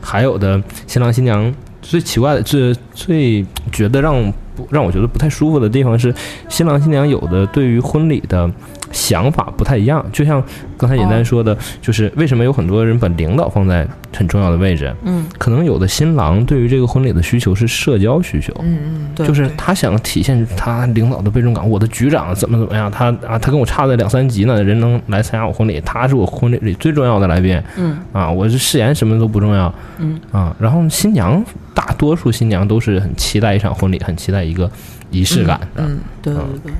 [0.00, 6.14] 还有的新郎新娘最奇怪的、最最觉得让不让我觉得不太舒服的地方是，
[6.48, 8.50] 新郎新娘有的对于婚礼的
[8.92, 10.04] 想法不太一样。
[10.12, 10.42] 就像
[10.76, 13.86] 刚才尹丹说的，就是为什么有很多人把领导放在
[14.16, 14.94] 很重要的位置？
[15.04, 30.54] 嗯，可能有的新郎对于这个婚礼的需求是社交需求，嗯嗯，对，就是他想体现他领导的被重感，我的局长怎么怎么样，他啊他跟我差在两三级呢，人能来参加我婚礼，他是我婚礼里最重要的来宾嗯啊，我是誓言什么都不重要嗯啊。
[30.58, 34.70] 然后新娘大多数新娘都是很期待一场婚礼，很期待一个
[35.10, 36.72] 仪式感的，嗯对对对。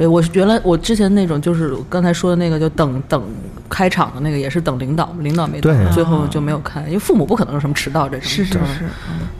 [0.00, 3.22] 对，我是原来我之前那种就是刚才说的那个，就等等
[3.68, 8.26] 开场的那个，也是等领导，领导没到对，最后就没有看，因为父母不可能有什么迟到这种。
[8.26, 8.60] 是是是，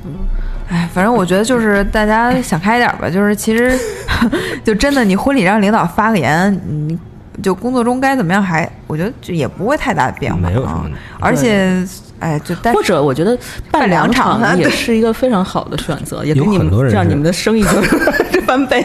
[0.04, 0.12] 嗯，
[0.68, 3.74] 哎，反正我觉得就是大家想开一点吧，就是其实
[4.62, 6.98] 就真的你婚礼让领导发个言，你
[7.42, 10.90] 就工作中该怎么样还，我觉得就也不会太大的变化啊没有什么。
[11.18, 11.82] 而且，
[12.18, 13.34] 哎，就但或者我觉得
[13.70, 17.64] 办办两两场场也是一个非常好的选择，也给你们让你们的生意
[18.51, 18.84] 翻倍。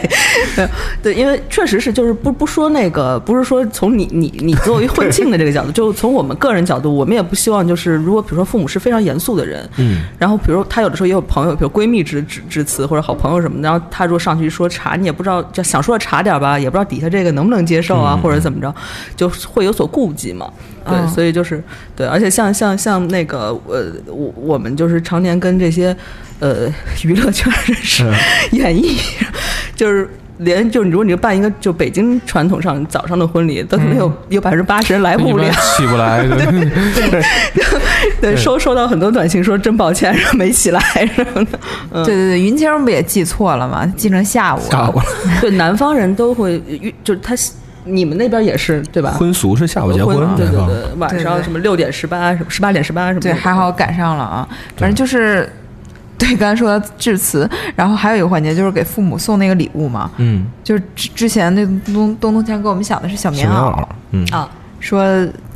[0.54, 0.68] 对
[1.02, 18.72] 对，因为确实是就是不不说那个，不是说从你你你作为婚庆的这个角度， 就从我们个人角度，我们也不希望就是如果比如说父母是非常严肃的人，嗯，然后比如他有的时候也有朋友，比如闺蜜之之之词或者好朋友什么的，然后他如果上去说茶，你也不知道就想说茶点吧，也不知道底下这个能不能接受啊，或者怎么着，
[19.16, 20.48] 就会有所顾忌嘛。
[20.88, 21.62] 对，嗯所以就是
[21.94, 25.96] 对，而且像像像那个呃，我我们就是常年跟这些
[26.40, 26.66] 呃
[27.02, 28.10] 娱乐圈人士、
[28.52, 28.96] 演艺，
[29.74, 30.08] 就是。
[30.40, 36.22] 连就是如果你就办一个就北京传统上早上的婚礼，都可能有、有百分之八十人来不了，起不来。
[36.28, 37.24] 对
[38.20, 40.80] 对，收收到很多短信说真抱歉，没起来
[41.14, 41.58] 什么的。
[41.90, 43.90] 嗯对对对，云清不也记错了吗？
[43.96, 44.60] 记成下午。
[44.70, 45.04] 下午了，
[45.40, 46.60] 对，南方人都会，
[47.02, 47.34] 就是他，
[47.86, 49.12] 你们那边也是对吧？
[49.12, 53.20] 婚俗是下午结婚，对对对，晚上什么六点十八，什么十八点十八什么。
[53.20, 54.48] 对，还好赶上了啊。
[54.76, 55.48] 反正就是，
[56.18, 64.48] 对，刚才说到致辞，然后还有一个环节就是给父母送那个礼物嘛，嗯，就是之之前那东东东强给我们想的是小棉袄小棉袄，，嗯啊，
[64.80, 65.04] 说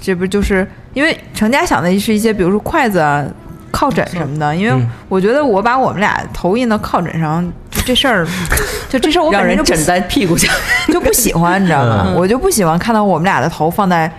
[0.00, 3.24] 这不就是因为成家想的是一些，比如说筷子啊、
[3.70, 8.26] 靠枕什么的，因为嗯我觉得我把我们俩头印到靠枕上，就这事儿，
[8.88, 10.52] 就这事儿我本人就不喜人枕在屁股下。
[10.92, 12.04] 就不喜欢，你知道吗？
[12.08, 14.10] 嗯我就不喜欢看到我们俩的头放在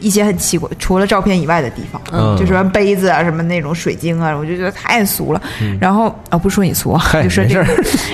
[0.00, 5.40] 一些很奇怪，除了照片以外的地方，嗯就什么杯子啊、什么那种水晶啊，我就觉得太俗了。
[5.80, 7.66] 然后啊，不说你俗啊， 就说这个。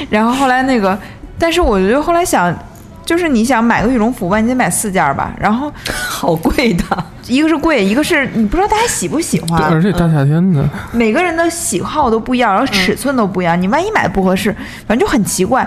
[0.09, 0.99] 然后后来那个，
[1.39, 2.57] 但是我觉得后来想。
[3.03, 6.85] 就是你想买个羽绒服吧，你得买四件儿吧，然后好贵的，
[7.31, 14.53] 一个是贵，一个是你不知道大家喜不喜对欢，而且大夏天的，每个人的喜好都不一样，然后尺寸都不一样，你万一买不合适，
[14.87, 15.67] 反正就很奇怪。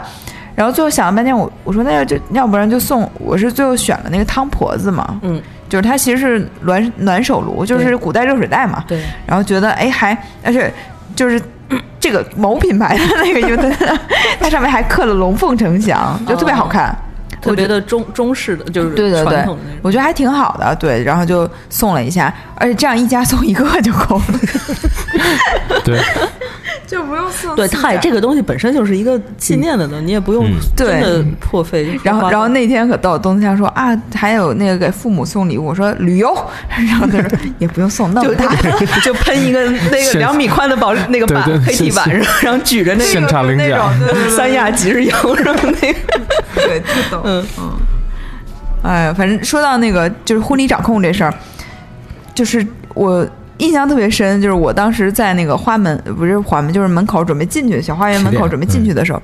[0.55, 8.83] 然后最后想了半天，我我说那要就要不然就送，我是最后选了那个汤婆子嘛，嗯，就是它其实是暖暖手炉，就是古代热水袋嘛。
[8.87, 10.71] 对，然后觉得哎还而且
[11.15, 11.41] 就是
[11.99, 13.99] 这个某品牌的那个，就它
[14.39, 16.95] 它上面还刻了龙凤呈祥，就特别好看。
[17.43, 19.23] 特别的中中式的，就是对对对。
[19.23, 19.79] 传统的那种。
[19.83, 24.23] 我觉得还挺好的，对，然后就送了一下，而且这样一家送一个就够了，
[25.83, 26.01] 对，
[26.93, 31.99] 就不用送对，四太这个东西本身就是一个纪念的东西，你也不用嗯真的对破费。
[32.03, 36.35] 然后，然后那天可逗，东家说啊，还有那个给父母送礼物，我说旅游，
[36.69, 38.55] 然后他说 也不用送那么大，
[39.03, 43.91] 就喷一个那个两米宽的保那个板对对黑地板上，然后举着那现个场领奖，
[44.29, 45.99] 三亚即日游什么那个，
[46.55, 47.21] 对，特逗。
[47.25, 47.43] 嗯
[48.83, 51.33] 哎，反正说到那个就是婚礼掌控这事儿，
[52.35, 53.25] 就是我
[53.63, 59.21] 印象特别深，就是我当时在那个花门不是花门，就是门口准备进去小花园门口准备进去的时候，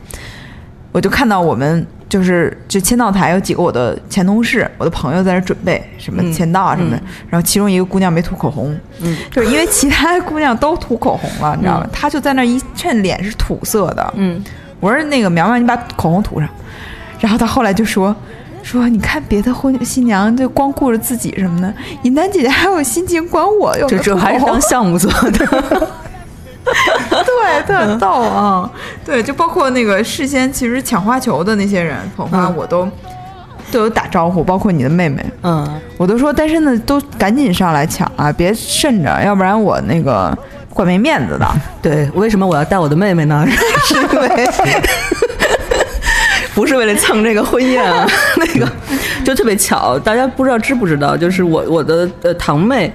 [0.92, 11.86] 我就看到我们就是就签到台有几个我的前同事，我的朋友在那准备什么嗯签到啊什么的，嗯然后其中一个姑娘没涂口红，嗯，就是因为其他姑娘都涂口红了，你知道吗？
[11.86, 14.42] 嗯她就在那一衬脸是土色的，嗯，
[14.80, 16.50] 我说那个苗苗，你把口红涂上。
[17.20, 18.16] 然后她后来就说
[18.70, 25.48] 说，你看别的婚新娘就光顾着自己什么的，尹丹姐姐还有心情管我用这这还是当项目做的。
[26.64, 28.70] 对，特逗啊！
[29.04, 32.88] 对，就包括那个事先其实抢花球的那些人捧花，嗯我都
[33.72, 35.68] 都有打招呼，包括你的妹妹，嗯，
[35.98, 40.38] 我都说单身的都赶紧上来抢啊，别慎着，要不然我那个
[40.72, 41.48] 怪没面子的。
[41.82, 43.48] 对，为什么我要带我的妹妹呢？
[43.88, 44.48] 是因为
[46.60, 48.06] 不是为了蹭这个婚宴啊，
[48.36, 48.70] 那个
[49.24, 52.92] 就特别巧，大家不知道知不知道，就是我我的呃堂妹。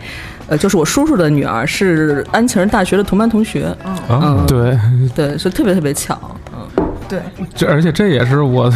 [0.46, 4.78] 呃，就是我叔叔的女儿是安琪儿大学的同班同学，啊嗯，对，
[5.14, 6.18] 对，是特别特别巧，
[6.52, 7.18] 嗯，对，
[7.54, 8.70] 这而且这也是我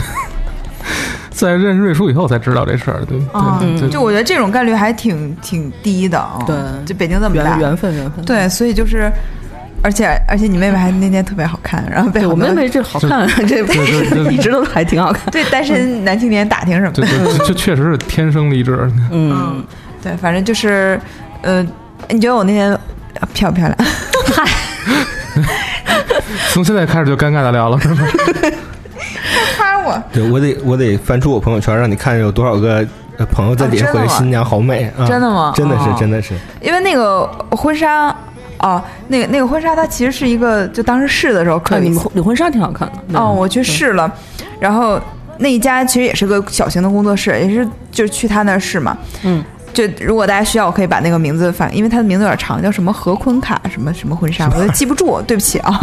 [1.30, 6.38] 在认识瑞叔以后才知道这事儿，对啊对对，就我觉得这种概率还挺挺低的啊。
[6.46, 6.56] 对。
[6.86, 9.12] 就北京这么大，缘分缘分，对，所以就是
[9.80, 13.62] 而且而且你妹妹还那天特别好看，然后被对我妹妹这好看， 这
[14.30, 15.30] 一直都还挺好看。
[15.30, 17.08] 对单身男青年打听什么这的。
[17.38, 18.90] 这这确实是天生丽质。
[19.10, 19.64] 嗯，
[20.02, 21.00] 对，反正就是，
[21.42, 21.64] 呃，
[22.08, 22.76] 你觉得我那天
[23.32, 23.76] 漂不漂亮？
[24.34, 24.44] 嗨
[26.52, 27.98] 从现在开始就尴尬的聊了，是吗？
[29.56, 32.84] 夸我，对我得我得翻出我朋友圈，让你看有多少个
[33.16, 35.06] 呃朋友在底下回新娘好美啊！
[35.06, 38.14] 真的吗真的是哦真的是，因为那个婚纱。
[38.58, 42.94] 哦，那个那个婚纱，它其实是一个，就当时试的时候，可看你以们你婚纱挺好看的。
[43.08, 44.12] 对哦，我去试了，
[44.58, 45.00] 然后
[45.38, 48.96] 那一家其实也是个小型的工作室，也是就是去他那儿试嘛。
[49.22, 55.80] 嗯，就如果大家需要，我可以把那个名字反，因为他的名字有点长，叫什么何坤卡什么什么婚纱，我都记不住，对不起啊。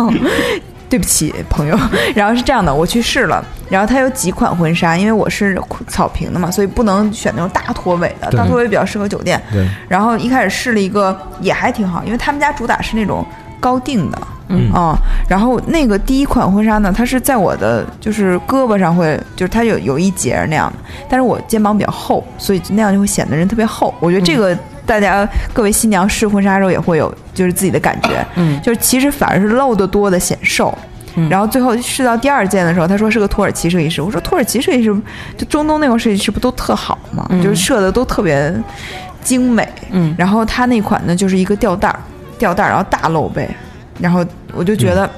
[0.90, 1.78] 对不起，朋友。
[2.14, 9.42] 然后是这样的，我去试了，然后它有几款婚纱，因为我是草坪的嘛，所以不能选那种大拖尾的，大拖尾比较适合酒店。
[9.52, 13.26] 对，然后一开始试了一个也还挺好，因为他们家主打是那种
[13.60, 14.18] 高定的，
[14.50, 14.96] 嗯啊、
[15.28, 20.78] 然后那个第一款婚纱呢，它是在我的就是胳膊上会，就是它有有一节那样的，
[21.10, 23.94] 但是我肩膀比较厚，所以那样就会显得人特别厚。
[24.00, 24.56] 我觉得这个
[24.86, 30.76] 大家各位新娘试婚纱的时候也会有就是自己的感觉，嗯就是其实反而是露得多的显瘦。
[31.18, 34.02] 嗯然后最后试到第二件的时候，他说是个土耳其设计师。
[34.02, 34.94] 我说土耳其设计师，
[35.38, 37.26] 就中东那种设计师不都特好吗？
[37.30, 38.54] 嗯就是设的都特别
[39.24, 39.68] 精美。
[39.92, 42.00] 嗯然后他那款呢，就是一个吊带儿，
[42.38, 43.50] 吊带儿，然后大露背，
[44.00, 45.10] 然后我就觉得、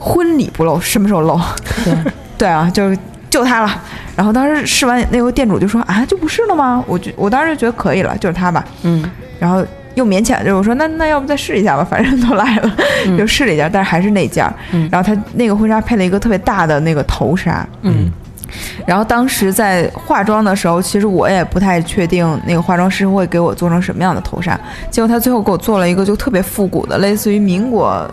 [0.00, 1.40] 婚礼不露，什么时候露？
[1.84, 1.94] 对
[2.36, 2.90] 对啊，就
[3.30, 3.82] 就它了。
[4.16, 6.84] 然后当时试完，那个店主就说啊，就不是了吗？
[6.86, 8.64] 我就我当时就觉得可以了，就是它吧。
[8.82, 9.08] 嗯
[9.38, 9.64] 然后
[9.94, 12.76] 又勉强，就是我说那那要不再试一下吧，反正都来了，
[13.06, 14.52] 嗯就试了一下，但是还是那件儿。
[14.72, 18.10] 嗯然后他那个婚纱配了一个特别大的那个头纱，嗯
[18.84, 24.58] 然后当时在化妆的时候，其实我也不太确定那个化妆师会给我做成什么样的头纱，
[24.90, 28.04] 结果他最后给我做了一个就特别复古的，类似于民国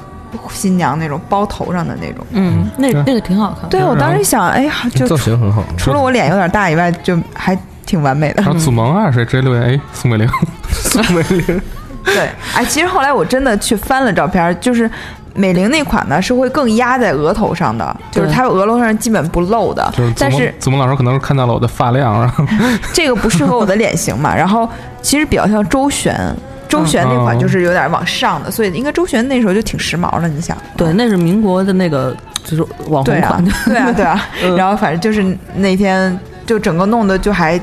[0.52, 2.26] 新娘那种包头上的那种。
[2.32, 3.70] 嗯，那那个挺好看。
[3.70, 5.64] 对我当时想，哎呀，就造型很好。
[5.78, 8.54] 除了我脸有点大以外，就还挺完美的然。
[8.54, 10.30] 后祖萌啊，谁直接留言哎，宋美龄，
[10.70, 11.62] 宋美龄，
[12.04, 14.90] 对，哎，其实后来我真的去翻了照片，就是
[15.34, 22.44] 美玲那款呢是会更压在额头上的，就是她额头上基本不露的就是，但是祖萌老师可能是看到了我的发量，然后
[22.92, 24.36] 这个不适合我的脸型嘛。
[24.36, 24.68] 然后
[25.02, 26.36] 其实比较像周璇，
[26.68, 30.58] 周旋那款就是有点往上的，所以应该周旋那时候就挺时髦了，你想？
[30.76, 34.26] 对，那是民国的那个就是网红对啊款。，对啊，对啊。
[34.44, 37.60] 嗯然后反正就是那天就整个弄的就还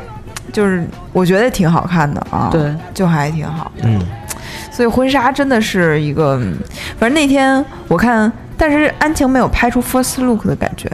[0.52, 3.70] 就是我觉得挺好看的啊，，对，就还挺好。
[3.82, 4.00] 嗯，
[4.70, 6.56] 所以婚纱真的是一个，嗯
[6.98, 10.90] 反正那天我看，但是安晴没有拍出 first look 的感觉，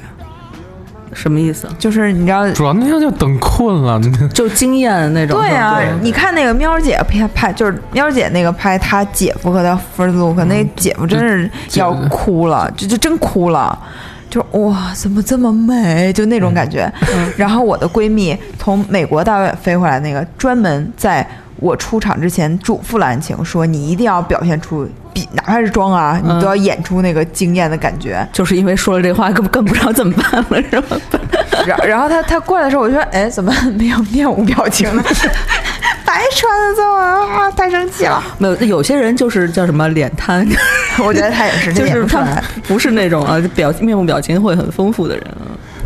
[1.13, 1.69] 什么意思？
[1.79, 2.51] 就是你知道。
[2.53, 4.01] 主要那天就等困了，
[4.33, 5.41] 就惊艳那种。
[5.41, 13.79] 对啊你看那个喵姐拍拍，就是喵姐那个拍她姐夫和她 first look，、那姐夫真是要哭了，就就真哭了，
[14.29, 16.13] 就哇，怎么这么美？
[16.13, 16.91] 就那种感觉。
[17.37, 21.27] 然后我的闺蜜从美国大老远飞回来，那个专门在
[21.61, 28.27] 我出场之前嘱咐了安晴说，你一定要表现出比哪怕是装啊，你都要演出那个惊艳的感觉。
[28.33, 30.97] 就是因为说了这话，更更不知道怎么办了，是吧？
[31.67, 35.03] 然然后她她过来的时候，我就说，哎，怎么没有面无表情呢？
[36.05, 38.23] 白穿的这么啊，太生气了。
[38.39, 40.45] 没有，有些人就是叫什么脸瘫，
[41.05, 45.25] 我觉得他也是， 他就是他不是那种啊表面部表情会很丰富的人，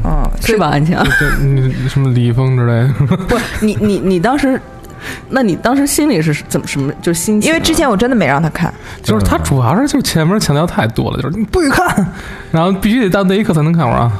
[0.03, 0.97] 嗯，是吧，安晴？
[0.97, 2.73] 就你什么李易峰之类
[3.07, 4.59] 的，不，你你你当时，
[5.31, 6.93] 那你当时心里是怎么什么？
[7.03, 7.53] 就是心情啊？
[7.53, 12.07] 因为之前我真的没让他看，就是他主要是就是前面强调太多了，就是你不许看，
[12.51, 14.13] 然后必须得到那一刻才能看完啊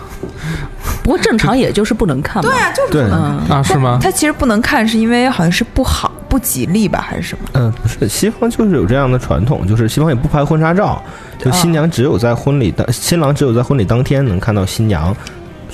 [1.03, 2.51] 不过正常也就是不能看嘛。
[2.51, 3.99] 对啊，就是对，嗯，啊是吗？
[4.03, 7.49] 他其实不能看，是因为好像是不好、不吉利吧，还是什么？
[7.53, 11.03] 嗯，不是，西方就是有这样的传统，就是西方也不拍婚纱照，
[11.39, 15.15] 就新娘只有在婚礼当，新郎只有在婚礼当天能看到新娘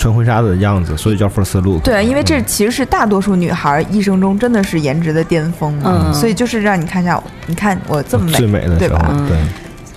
[0.01, 1.83] 穿婚纱的样子，所以叫 first look。
[1.85, 9.07] 对，因为这其实是大多数女孩一生中真的是颜值的巅峰嘛，嗯所以就是让你看一下，你看我这么美，最美的时候对吧？
[9.11, 9.37] 嗯对，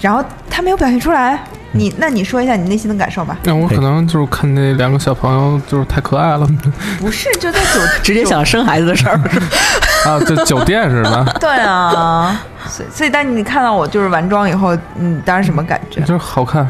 [0.01, 1.41] 然后她没有表现出来，
[1.72, 3.38] 你那你说一下你内心的感受吧？
[3.43, 6.45] 那我可能就是看那两个小朋友就是太可爱了
[6.99, 9.18] 不是，就在酒 直接想生孩子的事儿。
[10.06, 11.26] 啊，就酒店是吧？
[11.39, 16.01] 对啊，所以所以当你看到我就是完妆以后，你当时什么感觉？
[16.01, 16.70] 就是好看，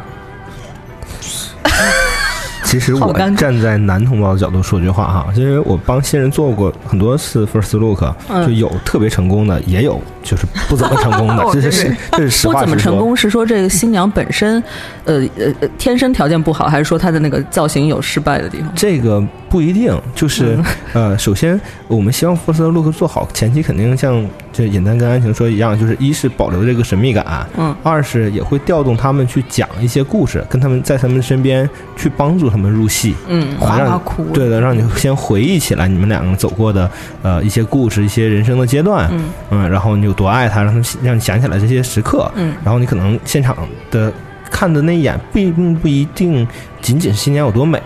[2.73, 8.43] 其实我站在男同胞的角度说句话哈，因为我帮新人做过很多次 first look，嗯。
[8.47, 12.53] 就有特别成功的，也有就是不怎么成功的 哦，这是实这是实不。
[12.59, 14.61] 怎么成功是说这个新娘本身，
[15.05, 18.71] 呃呃呃，天生条件不好，还是说她的那个造型有失败的地方？
[18.75, 20.57] 这个不一定，就是、
[20.93, 34.25] 呃，首先我们希望 first look 做好，前期肯定像这尹丹跟安晴说一样，就是一是保留这个神秘感，嗯，二是也会调动他们去讲一些故事，跟他们在他们身边去帮助他们入戏，嗯啊让你哗哗哭。
[34.33, 36.89] 对的，让你先回忆起来你们两个走过的
[37.21, 39.09] 呃一些故事，一些人生的阶段，
[39.49, 43.57] 嗯然后你有多爱他，让他让你想起来这些时刻，嗯然后你可能现场
[43.91, 44.11] 的
[44.51, 46.47] 看的那一眼并不一定
[46.81, 47.81] 仅仅是新娘有多美。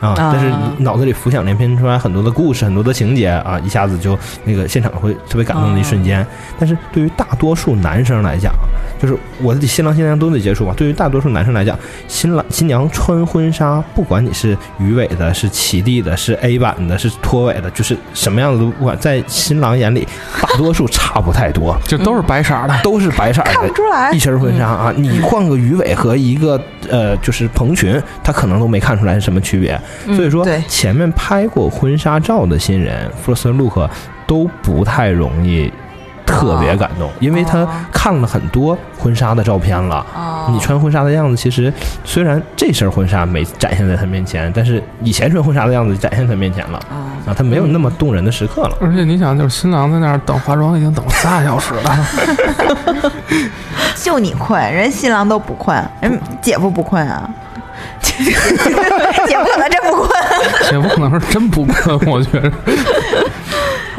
[0.00, 0.08] 啊！
[0.10, 6.26] 啊但是你脑子里浮想联翩出来很多的故事，很多的情节啊，一下子就那个现场会特别感动的一瞬间。
[6.58, 8.52] 但是对于大多数男生来讲，
[9.00, 10.74] 就是我的新郎新娘都得接触吧。
[10.76, 20.06] 对于大多数男生来讲，新郎新娘穿婚纱，不管你是鱼尾的、是齐地的、是 A 版的、是拖尾的，就是什么样子都不管，在新郎眼里，
[20.40, 22.78] 大多数差不太多， 就都是白色的。
[22.82, 23.74] 都是白色看不的。
[23.74, 29.78] 出来一，身婚纱啊，你换个鱼尾和一个呃，就是蓬裙，他可能都没看出来是什么区别。
[30.06, 33.88] 所以说对，前面拍过婚纱照的新人，first look
[34.26, 35.72] 都不太容易
[36.26, 40.04] 特别感动，因为他哦看了很多婚纱的照片了。
[40.14, 41.70] 哦你穿婚纱的样子，其实
[42.04, 48.74] 虽然这身婚纱没展现在他面前，但是以前穿婚纱的样子展现在他面前了哦啊，他没有那么动人的时刻了。
[48.80, 51.98] 而且你想，就是新郎在那儿等化妆，已经等了仨小时了。
[54.02, 57.28] 就你困，人新郎都不困，人姐夫不困啊。
[58.18, 60.10] 姐夫可能真不困。
[60.72, 62.52] 也不可能是真不困，我觉得。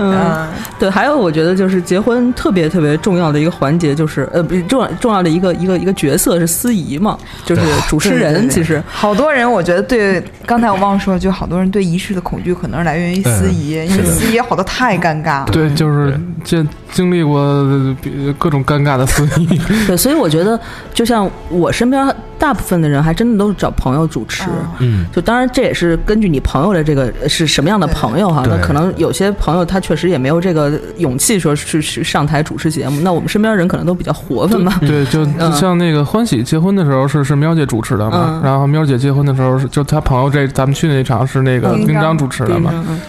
[0.02, 0.48] 嗯，
[0.80, 8.34] 对，还有我觉得就是结婚特别特别重要的一个环节，就是呃，不是重要重要的一个一个一个角色是司仪嘛，就是主持人。
[8.34, 15.50] 对对对其实好多人，我觉得对，刚才我忘了说，就好多人对仪式的恐惧，可能是来源于司仪，因为司仪好多太尴尬了。
[15.52, 17.66] 对，就是经经历过
[18.02, 19.60] 比各种尴尬的司仪。
[19.86, 20.58] 对，所以我觉得
[20.94, 24.44] 就像我身边大部分的人还真的都是找朋友主持。
[24.80, 25.04] 嗯。
[25.04, 34.74] 嗯，就当然这也是根据你朋友的这个是什么样的朋友哈，那可能有些朋友他确实也没有这个勇气说去去上台主持节目，那我们身边人可能都比较活泛嘛。
[34.80, 35.52] 对，就嗯。
[35.52, 38.42] 像那个欢喜结婚的时候是是喵姐主持的嘛，嗯。
[38.44, 41.86] 然后喵姐结婚的时候是就她朋友这咱们去的那场是那个嗯。
[41.86, 43.00] 丁章主持的嘛，嗯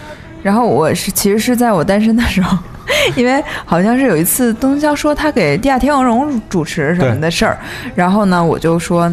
[0.43, 2.57] 然后我是其实是在我单身的时候，
[3.17, 7.59] 因为好像是有一次东江说他给地下田永荣主持什么的事儿，
[7.95, 9.11] 然后呢我就说。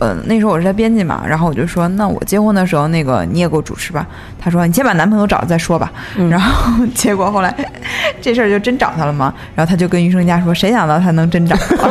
[0.00, 4.04] 呃，那时候我是他编辑嘛，然后我就说，那我结婚的时候，那个你也给我主持吧。
[4.40, 5.90] 他说，你先把男朋友找了再说吧。
[6.16, 7.54] 嗯然后结果后来
[8.20, 11.88] 这事儿就真找他了嘛，然后他就跟余生家说，谁想到他能真找他？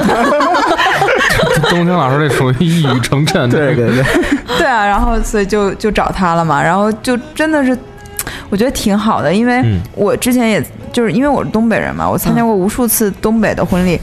[1.69, 4.03] 东江老师这属于一语成谶，对对对，
[4.59, 7.75] 对啊，然后所以就就找他了嘛，然后就真的是，
[8.49, 13.99] 我觉得挺好的，因为嗯我之前也就是因为我是东北人嘛，我参加过无数次东北的婚礼。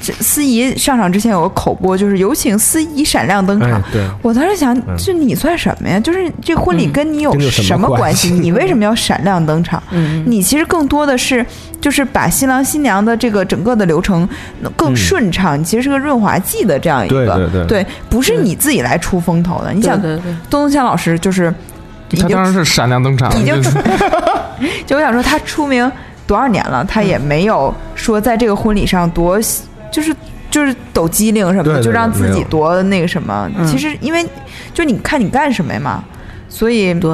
[0.00, 3.72] 这司仪上场之前有个口播，就是有请司仪闪亮登场。
[3.72, 5.98] 哎对，我当时想，嗯这你算什么呀？
[5.98, 8.28] 就是这婚礼嗯跟你有什么关系？
[8.28, 9.82] 关系你为什么要闪亮登场？
[9.90, 11.44] 嗯，你其实更多的是，
[11.80, 14.26] 就是把新郎新娘的这个整个的流程
[14.76, 19.72] 更嗯顺畅，你其实是个润滑剂的这样一个，对对对不是你自己来出风头的。
[19.72, 21.52] 你想，对对对，东东强老师就是
[22.16, 23.76] 他当然是闪亮登场，已经就是
[24.86, 25.90] 就我想说，他出名
[26.26, 29.38] 多少年了，他也没有说在这个婚礼上多
[29.90, 30.14] 就是。
[30.50, 33.46] 就是抖机灵什么的，对对就让自己多那个什么。
[33.58, 34.26] 嗯其实因为
[34.72, 36.02] 就你看你干什么呀嘛，
[36.48, 37.10] 所以对，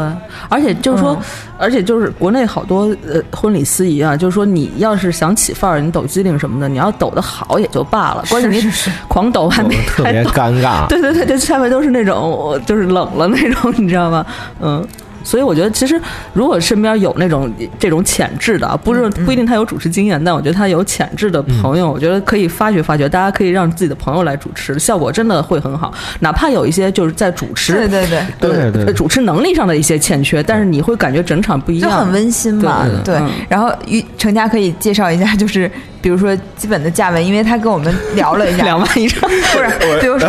[0.49, 1.23] 而且就是说，嗯
[1.57, 8.73] 而且就是国内好多呃婚礼司仪啊，就是说你要是想起范儿，你抖机灵什么的，你要抖得好也就罢了，关键你
[9.09, 10.87] 狂抖还没特别还抖尴尬。
[10.89, 14.27] 对 对对，这下面都是那种就是冷了那种，你知道吗？
[14.61, 14.87] 嗯。
[15.25, 16.01] 所以我觉得，其实
[16.33, 25.93] 如果身边有那种这种潜质的啊，不是不一定他有主持经验，但我觉得他有潜质的朋友，我觉得可以发掘发掘，大家可以让自己的朋友来主持，效果真的会很好。
[26.21, 28.19] 哪怕有一些就是在主持对对对，
[28.51, 28.85] 呃对。
[28.85, 32.85] 对主持能力上的一些欠缺，但是你会感觉整场不一样，就很温馨嘛。
[32.85, 33.17] 对对对。
[33.17, 33.31] 嗯。
[33.49, 35.71] 然后于程家可以介绍一下，就是
[36.05, 39.23] 比如说基本的价位，因为他跟我们聊了一下， 两万一张。
[39.23, 40.29] 不是，比如说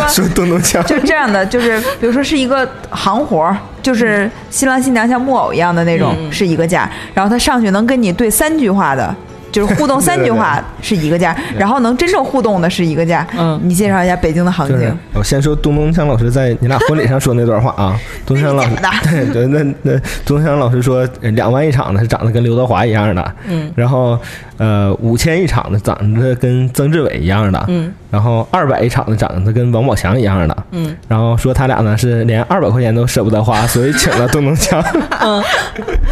[0.84, 6.90] 就这样的，就是比如说是一个行活儿，就是新郎新娘像木偶一样的那种，嗯是一个价。
[7.14, 9.14] 然后他上去能跟你对三句话的，
[9.56, 13.26] 就是互动三句话是一个价，然后能真正互动的是一个价。
[13.38, 13.58] 嗯。
[13.64, 14.98] 你介绍一下北京的行就是情。
[15.14, 17.98] 我先说东东强老师在你俩婚礼上说那段话啊，
[18.28, 18.72] 东东强老师
[19.04, 19.94] 对对，那那
[20.26, 23.72] 东东强老师说呃两万一场的是长得跟刘德华一样的，嗯。
[23.76, 24.20] 然后
[24.58, 27.94] 呃五千一场的长得跟曾志伟一样的，嗯。
[28.12, 30.94] 然后二百一场的长得跟王宝强一样的，嗯。
[31.08, 34.84] 然后说他俩呢是连二百块钱都舍不得花，所以请了东东强
[35.22, 35.42] 嗯，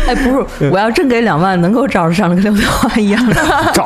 [0.08, 3.36] 哎，不是，我要真给两万，能够找着长得跟刘德华一样的。
[3.74, 3.86] 找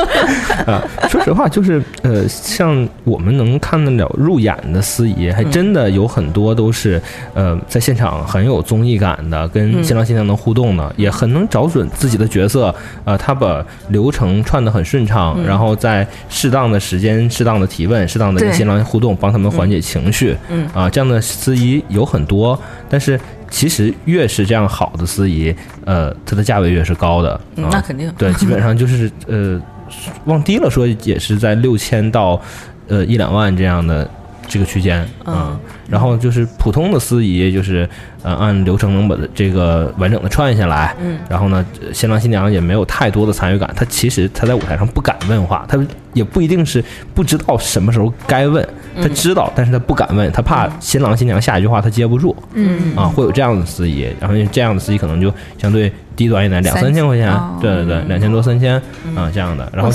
[0.66, 0.82] 啊。
[1.08, 7.02] 说实话，就是呃，像我们能看得了入眼的司仪，还真的有很多都是
[7.34, 12.72] 呃，在现场很有综艺感的，跟新郎新娘能互动的，也很能找准自己的角色。
[13.04, 20.36] 呃，他把流程串得很顺畅，然后在适当的时间、适当的提问、适当的跟对新郎互动，帮他们缓解情绪。
[20.48, 22.56] 嗯啊，这样的司仪有很多，
[22.88, 23.18] 但是。
[23.50, 27.38] 其实越是这样好的司仪，呃，它的价位越是高的。
[27.56, 29.60] 那肯定对，基本上就是呃，
[30.24, 32.40] 往低了说也是在六千到
[32.88, 34.08] 呃一两万这样的
[34.50, 35.60] 这个区间啊、嗯。
[35.88, 37.88] 然后就是普通的司仪，就是
[38.22, 40.94] 呃按流程能把这个完整的串下来。
[41.00, 41.18] 嗯。
[41.28, 43.72] 然后呢，新郎新娘也没有太多的参与感。
[43.74, 45.78] 他其实他在舞台上不敢问话，他
[46.12, 46.84] 也不一定是
[47.14, 48.66] 不知道什么时候该问，
[49.00, 52.36] 他知道，但是他不敢问，他怕新郎新娘下一句话他接不住。
[52.54, 58.74] 嗯，啊，会有这样的司仪，然后这样的司仪可能就相对低端一点，两三三千块钱哦，对对对，两千多三千
[59.14, 59.90] 啊这样的，然后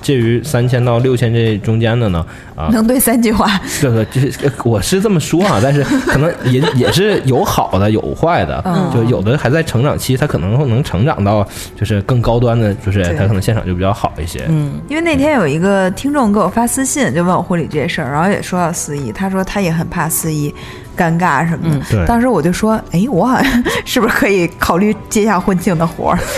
[0.00, 2.24] 介于三千到六千这中间的呢，
[2.60, 3.46] 啊，能对三句话。
[3.80, 11.46] 对对，就是呃我是这么说啊，但是可能也 也是有好的有坏的，嗯就有的还在成长期，他可能能成长到
[11.76, 14.44] 就是更高端的，就是他可能现场就比较好一些。
[14.48, 20.52] 嗯因为那天有一个听众给我发私信，就问我婚礼这些事儿，然后也说到司仪，他说他也很怕司仪
[20.96, 21.76] 尴尬什么的。
[21.76, 26.18] 嗯对当时我就说，哎，我好像是不是可以考虑接下婚庆的活儿？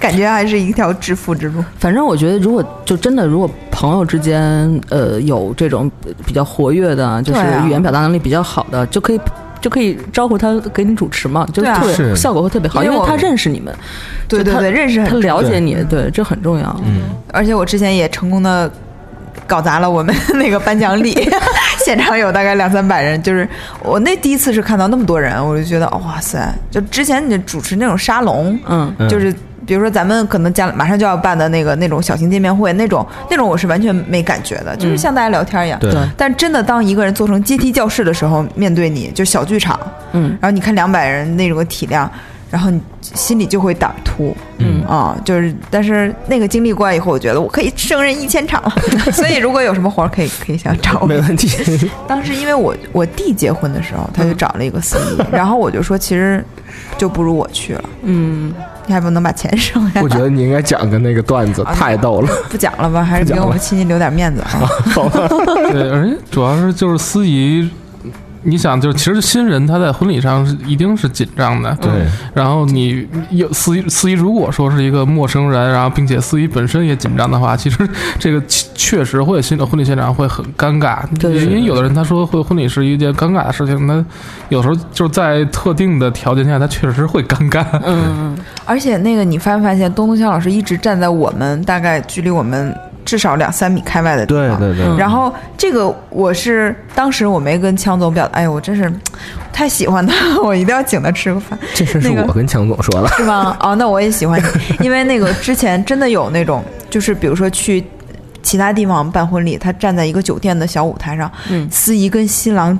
[0.00, 1.62] 感觉还是一条致富之路。
[1.78, 5.90] 反正我觉得，如果就真的，如果朋友之间呃有这种
[6.26, 9.20] 比较活跃的，就是语言表达能力比较好的，就可以
[9.60, 12.14] 就可以招呼他给你主持嘛，就特别是。
[12.14, 13.74] 效果会特别好，因为他认识你们，
[14.28, 16.80] 对对对，认识很他了解你，对，这很重要。
[16.84, 18.70] 嗯，而且我之前也成功的
[19.46, 21.12] 搞砸了我们那个颁奖礼，
[21.84, 23.48] 现场有大概两三百人，就是
[23.82, 26.54] 我那第一次是看到那么多人，我就觉得哇塞！
[26.70, 28.94] 就之前你主持那种沙龙，嗯。
[28.98, 29.08] 嗯。
[29.08, 29.34] 就是
[29.68, 35.78] 比如说咱们可能将马上就要办的那个那种小型见面会，那种那种我是完全没感觉的，就是像大家聊天一样。
[35.78, 35.92] 对。
[35.92, 39.78] 对但真的当一个人做成阶梯教室的时候，面对你就小剧场，
[40.12, 40.30] 嗯。
[40.40, 42.10] 然后你看两百人那种体量，
[42.50, 44.82] 然后你心里就会胆突，嗯。
[44.86, 48.62] 啊，就是，但是那个经历过来以后，我觉得我可以胜任一千场。
[48.62, 48.74] 了。
[49.12, 51.06] 所以如果有什么活儿，可以可以想找我。
[51.06, 51.18] 没。
[51.18, 51.48] 问题。
[52.08, 56.42] 当时因为我我弟结婚的时候，他就找了一个司仪，然后我就说，其实
[56.96, 58.54] 就不如我去了，嗯，
[58.88, 60.02] 你还不能把钱省下来。
[60.02, 62.28] 我觉得你应该讲个那个段子，啊太逗了。
[62.48, 64.48] 不讲了吧，还是给我们亲戚留点面子啊。
[65.70, 67.70] 对，而且主要是就是司仪，
[68.42, 71.90] 你想，就是其实新人他在婚礼上是一定是紧张的，对，
[72.34, 80.98] 然后你有司仪，司仪如果说是一个陌生人，然后并且司仪本身也紧张的话，其实这个确确实会新的婚礼现场会很尴尬。
[81.18, 84.04] 对因为有的人他说会婚礼是一件尴尬的事情，那
[84.48, 87.64] 有时候就是在特定的条件下，他确实会尴尬。
[87.84, 92.74] 嗯，而且那个你发没发现，东东强老师一直站在我们大概距离我们
[93.08, 94.58] 至少两三米开外的地方。
[94.60, 98.92] 对对对，嗯然后这个我是当时我没跟强总表达，哎呦，我真是
[99.50, 103.08] 太喜欢他了， 我一定要请他吃个饭，这事是我跟强总说的。
[103.16, 103.56] 是吗？
[103.60, 107.82] 哦，那我也喜欢你， 因为那个之前真的有那种，就是比如说去
[108.42, 112.78] 其他地方办婚礼，他站在一个酒店的小舞台上，嗯司仪跟新郎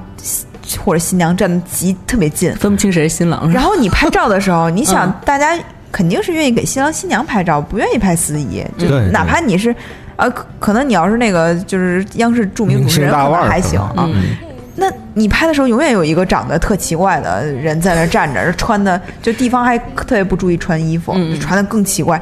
[0.85, 3.51] 或者新娘站的极特别近，分不清谁是新郎？
[3.51, 5.59] 然后你拍照的时候， 你想嗯大家
[5.91, 9.75] 肯定是愿意给新郎新娘拍照，不愿意拍司仪，就哪怕你是。
[10.19, 13.95] 呃，可可能你要是那个就是央视著名主持人，可还行啊。
[13.97, 14.37] 嗯
[14.81, 22.21] 那你拍的时候，永远有一个长得特奇怪的人在那站着，穿的就地方还特别不注意穿衣服，穿的更奇怪。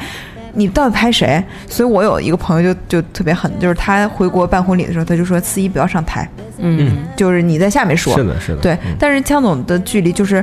[0.55, 1.44] 你到底拍谁？
[1.68, 6.26] 所以我有一个朋友就就特别狠，就是他回国办婚礼的时候，他就说司仪不要上台，
[6.57, 8.16] 嗯就是你在下面说。
[8.16, 8.62] 是的，是的。
[8.62, 10.42] 对嗯，但是江总的距离就是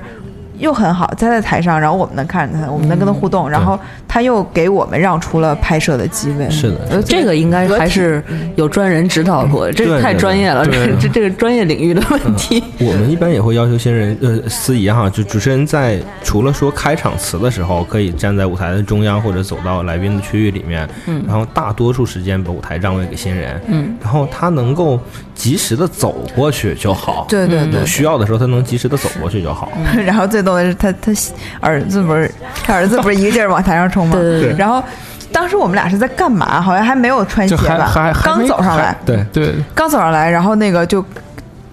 [0.63, 6.49] 又很好，他在台上，然后我们能看着他，我们能跟他互动，然后他又给我们让出了拍摄的机位。
[6.49, 8.23] 是的呃这个应该还是
[8.55, 12.63] 有专人指导过，这太专业了，这这这个专业领域的问题。
[12.79, 21.21] 我们一般也会要求新人，呃，司仪哈，就主持人在除了说开场词的时候，可以站在舞台的中央或者走到来宾的区域里面，嗯。
[21.27, 24.99] 然后大多数时间把舞台让位给新人，嗯，然后他能够
[25.33, 29.71] 及时的走过去就好，对对对有需要的时候他能及时的走过去就好，
[30.05, 31.11] 然后最逗的是他他
[31.59, 32.29] 儿子不是
[32.65, 34.15] 他儿子不是一个劲儿往台上冲吗？
[34.19, 34.83] 对对然后
[35.31, 36.61] 当时我们俩是在干嘛？
[36.61, 37.91] 好像还没有穿鞋吧，
[38.23, 41.03] 刚走上来，对，对，刚走上来，然后那个就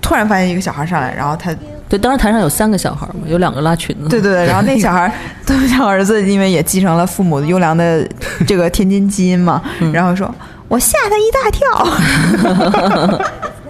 [0.00, 1.54] 突然发现一个小孩上来，然后他
[1.88, 4.08] 对，当时台上有三个小孩嘛，有两个拉裙子。
[4.08, 5.12] 对对对，然后那小孩，
[5.44, 8.06] 他小儿子因为也继承了父母优良的
[8.46, 9.60] 这个天津基因嘛，
[9.92, 10.32] 然后说
[10.68, 11.66] 我吓他一大跳。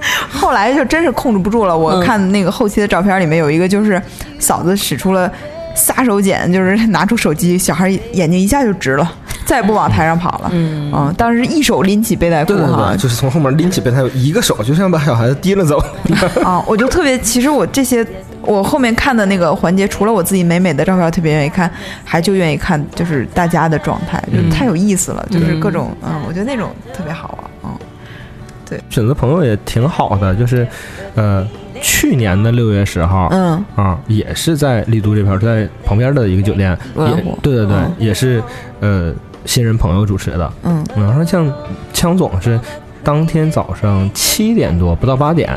[0.32, 2.00] 后来就真是控制不住了，我嗯。
[2.04, 4.00] 看那个后期的照片里面有一个就是
[4.38, 5.30] 嫂子使出了
[5.74, 9.12] 撒手锏，就是拿出手机，小孩眼睛一下就直了，
[9.46, 10.50] 再也不往台上跑了。
[10.52, 15.78] 嗯，当时一手拎起背带裤哈，，就是从后面拎起背带裤，一个手就像把小孩子提了走。
[16.42, 18.04] 啊，我就特别，其实我这些
[18.42, 21.70] 我后面看的那个环节，除了我自己美美的照片特别愿意看，
[22.04, 27.39] 还就愿意看就是大家的状态，就太有意思了，就是各种嗯，我觉得那种特别好玩，
[28.70, 30.66] 嗯，选择朋友也挺好的，就是，
[31.14, 31.46] 呃，
[31.80, 33.64] 去年的六月十号，嗯。
[33.74, 37.92] 啊，也是在丽都这边，在旁边的一个酒店，也对对对，嗯。
[37.98, 38.42] 也是
[38.80, 39.12] 呃
[39.44, 40.52] 新人朋友主持的。
[40.62, 40.84] 嗯。
[40.96, 41.52] 然后像
[41.92, 42.58] 枪总是
[43.02, 45.50] 当天早上七点多不到八点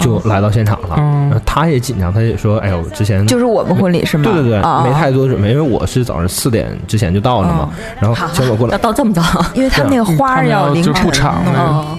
[0.00, 4.24] 就来到现场了，他也紧张，他也说：“哎呦，之前就是我们婚礼是吗？
[4.24, 7.70] 对对对，啊，没太多准备，因为我是早上四点之前就到了嘛。
[8.00, 9.22] 然后结果过来要，到这么早？
[9.54, 11.44] 因为他那个花儿要凌晨就不场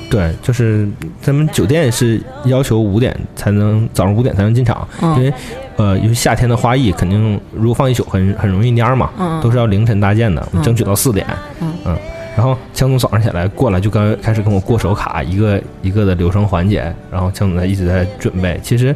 [0.10, 0.88] 对，就是
[1.22, 5.15] 咱们酒店是要求五点才能早上五点才能进场，嗯。
[5.15, 5.34] 因为
[5.78, 9.40] 呃，因为夏天的花艺肯定如果放一宿很很容易蔫嘛，嗯。
[9.41, 11.26] 都是要凌晨搭建的，争取到四点，
[11.61, 11.98] 嗯
[12.35, 18.59] 然后江总早上起来过来就刚开始跟我过手卡，一个一个的流程环节，然后江总在一直在准备。
[18.63, 18.95] 其实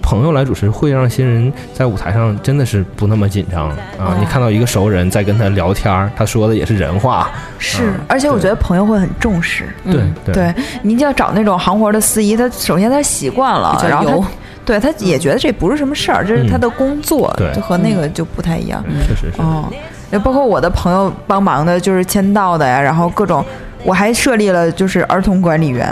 [0.00, 4.16] 朋友来主持会让新人在舞台上真的是不那么紧张啊！
[4.18, 9.68] 你看到一个熟人在跟他聊天儿，他说的也是人话，是嗯，而且我觉得朋友会很重视。
[9.84, 14.24] 对嗯对您就要找那种行活的司仪，他首先他习惯了比，较然后
[14.64, 18.82] 对他也觉得这不是什么事儿，这是他的工作，对就和那个就不太一样。
[19.06, 19.42] 确实是。
[19.42, 19.70] 哦，
[20.10, 23.44] 也包括我的朋友帮忙的，就是签到的呀，然后各种。
[23.82, 25.90] 我还设立了就是儿童管理员，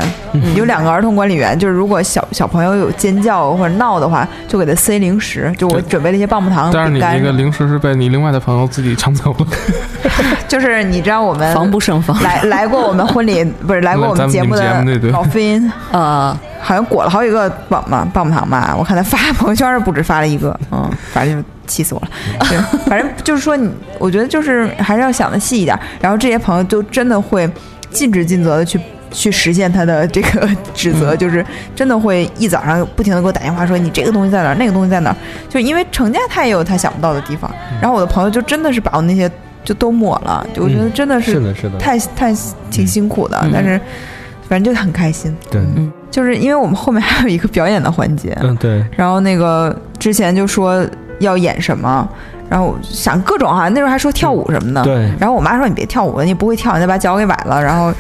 [0.54, 6.98] 有两个儿童管理员，就是如果小小朋友有尖叫或者闹的话，就给他塞零食，就我准备了一些棒棒糖、但是你。
[6.98, 9.46] 那个零食是被你另外的朋友自己抢走了，
[10.46, 12.22] 就是你知道我们防不胜防。
[12.22, 22.08] 来来过我们婚礼，不是来过我们节目的老飞音， 呃，好像裹了好几个棒棒棒棒糖吧，我看他发朋友圈不止发了一个，嗯，反正就气死我了。
[22.48, 23.70] 对，反正就是说你，
[24.00, 27.48] 我觉得就是还是要想的细一点，然后这些朋友就真的会
[27.90, 28.80] 尽职尽责的去。
[29.10, 31.42] 去实现他的这个 职责，就是
[31.74, 35.16] 真的会一早上不停的给我打电话说你这个东西在哪儿，那个东西在哪儿，
[35.48, 37.50] 就因为成家他也有他想不到的地方，
[37.80, 39.30] 然后我的朋友就真的是把我那些
[39.64, 42.34] 就都抹了，就我觉得真的是的，是的，太太
[42.70, 43.80] 挺辛苦的，嗯但是
[44.46, 45.34] 反正就很开心。
[45.50, 50.86] 对，嗯就是因为我们后面还有一个表演的环节，嗯，对，然后那个之前就说
[51.20, 52.08] 要演什么，
[52.48, 54.82] 然后我想各种哈，那时候还说跳舞什么的。
[54.84, 57.62] 对然后我妈说你别跳舞，你不会跳，你再把脚给崴了。
[57.62, 57.92] 然后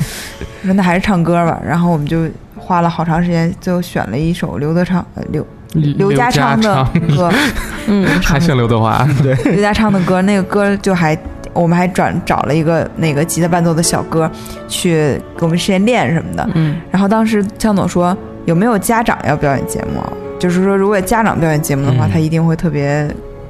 [0.62, 1.60] 说 那还是唱歌吧。
[1.66, 6.82] 然后我们就花了好长时间，最后选了一首刘德昌、呃刘刘家昌的
[7.14, 7.30] 歌，
[7.88, 11.16] 嗯，还姓刘德华，对刘家昌的歌，那个歌就还
[11.52, 14.30] 我们还转找了一个那个吉他伴奏的小哥
[14.66, 16.48] 去给我们实验练什么的。
[16.54, 18.16] 嗯然后当时江总说
[18.46, 20.02] 有没有家长要表演节目？
[20.38, 23.08] 就是说如果家长表演节目的话，嗯他一定会特别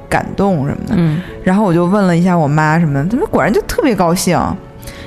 [0.09, 0.95] 感动什么的。
[0.97, 4.39] 嗯然后我就问了一下我妈什么的，他们果然就特别高兴，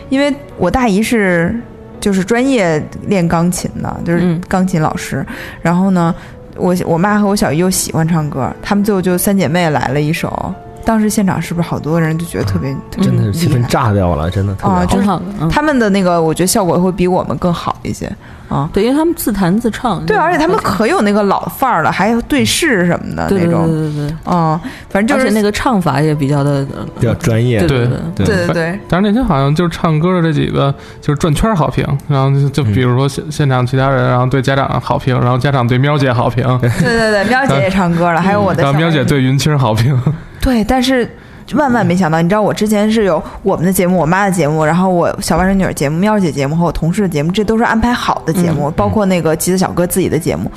[0.09, 1.55] 因为我大姨是
[2.01, 5.25] 就是专业练钢琴的，就是嗯钢琴老师。
[5.61, 6.15] 然后呢，
[6.57, 10.55] 我我妈和我小姨又喜欢唱歌，她们最后就三姐妹来了一首。
[10.85, 13.65] 当时现场是不是好多人就觉得特别、特别真的是气氛？
[13.67, 15.21] 炸掉了，真的特别好。
[15.51, 18.11] 他们的那个，我觉得效果会比我们更好一些
[18.49, 18.69] 啊。
[18.73, 20.05] 对，因为他们自弹自唱。
[20.07, 26.67] 对，而且他们可有那个老范儿了，还有对视什么的对对对那种，对对对，啊，反正就是而且那个唱法也比较的
[26.99, 28.27] 比较专业，对对对。
[28.27, 39.99] 对对对，但是那天好像就是唱歌的这几个就是转圈好评，然后就就比如说现现场其他人，然后对家长好评，然后家长对喵姐好评，对对对，喵姐也唱歌了，还有我的然后喵姐对云清好评，
[40.43, 41.09] 对，但是
[41.55, 50.51] 万万没想到，你知道我之前是有我们的节目、我妈的节目，然后我小外甥女儿节目、喵姐节目和我同事的节目，这都是安排好的节目，包括那个吉子小哥自己的节目，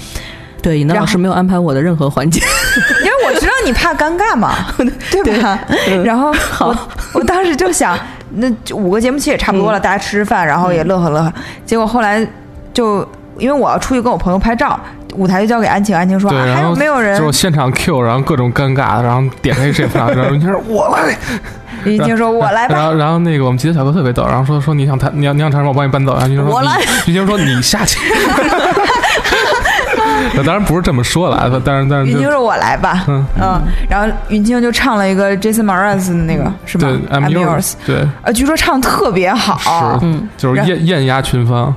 [0.62, 2.42] 对，尹娜老师没有安排我的任何环节。
[3.04, 4.56] 因为我知道你怕尴尬嘛，
[5.12, 5.60] 对吧？
[6.04, 6.78] 然后我
[7.14, 7.98] 我当时就想，
[8.32, 11.34] 那五个节目其实也差不多了，大家吃吃饭，然后也乐呵乐呵。
[11.66, 12.26] 结果后来
[12.74, 13.08] 就
[13.38, 14.80] 因为我要出去跟我朋友拍照，
[15.16, 17.20] 舞台就交给安晴，安晴说、对，啊、还然后有没有人？
[17.20, 17.32] 就？
[17.32, 21.16] 现场 Q，然后各种尴尬，然后点开这上，然后云清说我来，
[21.86, 26.80] 云晴说：“我来吧。”然后然后那个我们吉他小哥特别逗，然后说说你想弹你要你想唱什么我帮你伴奏，然后云清说我来。
[27.06, 28.00] 你云清说你下去，
[30.36, 33.26] 那 当然不是这么说的啊，但是但是就云清说：“我来吧。”嗯。
[33.42, 36.88] 嗯，然后云清就唱了一个 Jason Mraz 的那个，是吗？
[36.88, 41.74] 对，I'm yours，对，呃，据说唱得特别好，是嗯，就是然艳艳压群芳。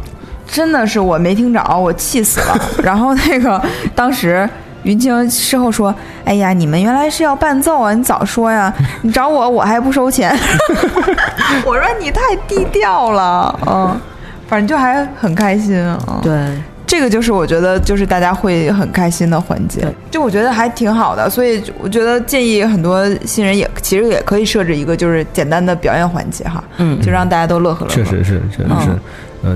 [0.49, 2.59] 真的是我没听着，我气死了。
[2.83, 3.63] 然后那个
[3.95, 4.49] 当时
[4.83, 5.95] 云清事后说
[6.25, 8.73] ：“哎呀，你们原来是要伴奏啊，你早说呀！
[9.03, 10.35] 你找我我还不收钱。
[11.67, 14.01] ”我说你太低调了，嗯，
[14.49, 16.21] 反正就还很开心啊。
[16.23, 16.33] 对，
[16.87, 27.95] 这个就是我觉得就是大家会很开心的环节，就我觉得还挺好的，所以我觉得建议很多新人也其实也可以设置一个就是简单的表演环节哈，嗯，就让大家都乐呵乐呵。
[27.95, 28.91] 确实是，确实是。
[28.91, 29.01] 嗯、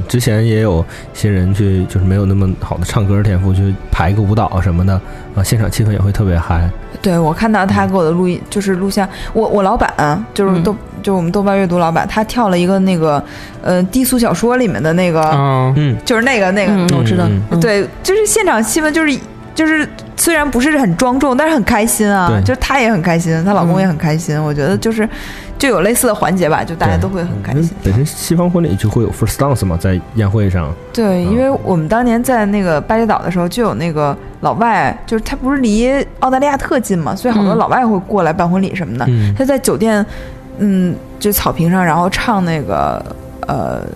[0.08, 4.94] 之前也有新人去，就是没有那么好的唱歌天赋，去排一个舞蹈什么的，
[5.34, 6.68] 啊、现场气氛也会特别嗨。
[7.00, 10.62] 对，我看到他给我的录音，就是录像，我我老板、就是嗯。
[10.62, 13.20] 豆，就是我们豆瓣阅读老板，他跳了一个那个，
[13.60, 19.18] 呃，低俗小说里面的那个，嗯，嗯，就是那个那个，嗯，我知道嗯，嗯，对，就是现场气氛就是
[19.52, 22.40] 就是虽然不是很庄重，但是很开心啊，对。
[22.42, 23.80] 就是她也很开心，她老公嗯。
[23.80, 25.08] 也很开心，我觉得就是
[25.62, 27.70] 就有类似的环节吧，就大家都会很开心。
[27.84, 37.58] 本身西方婚礼就会有 first dance 嘛，在宴会上，对，因为我们当年在那个巴厘岛的时候，就有那个老外，就是他不是离澳大利亚特近嘛，所以好多嗯。
[37.58, 39.04] 老外会过来办婚礼什么的。
[39.08, 39.32] 嗯。
[39.38, 40.04] 他在酒店，
[40.58, 43.00] 嗯，就草坪上，然后唱那个
[43.46, 43.86] 呃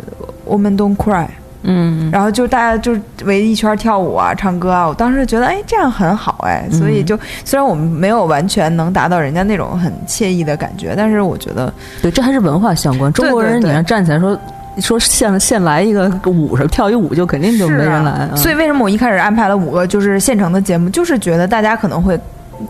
[0.48, 1.24] 《Woman Don't Cry》，
[1.68, 4.86] 嗯，然后就大家就围一圈跳舞啊、唱歌啊。
[4.86, 13.12] 我当时觉得，哎，这样很好，哎，所以就虽然我们没有完全能达到人家那种很惬意的感觉，但是我觉得，对，这还是文化相关。
[13.12, 14.38] 中国人，你要站起来说
[14.78, 18.28] 说现现来一个舞上跳一舞，就肯定就没人来。
[18.36, 22.18] 所以为什么我一开始安排了五个就是现成的节目，就是觉得大家可能会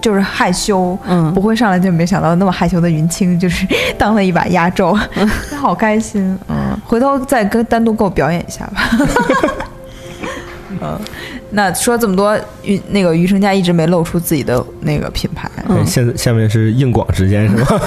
[0.01, 3.67] 就是害羞，嗯不，会上来就没想到那么害羞的云清，就是
[3.99, 4.97] 当了一把压轴，
[5.59, 6.39] 好开心。
[6.49, 8.91] 嗯，回头再跟单独给我表演一下吧。
[10.81, 11.01] 嗯，
[11.51, 15.51] 那说这么多，于那个余生家一直没露出自己的那个品牌。
[15.69, 17.81] 嗯哎现在下面是硬广时间是吧？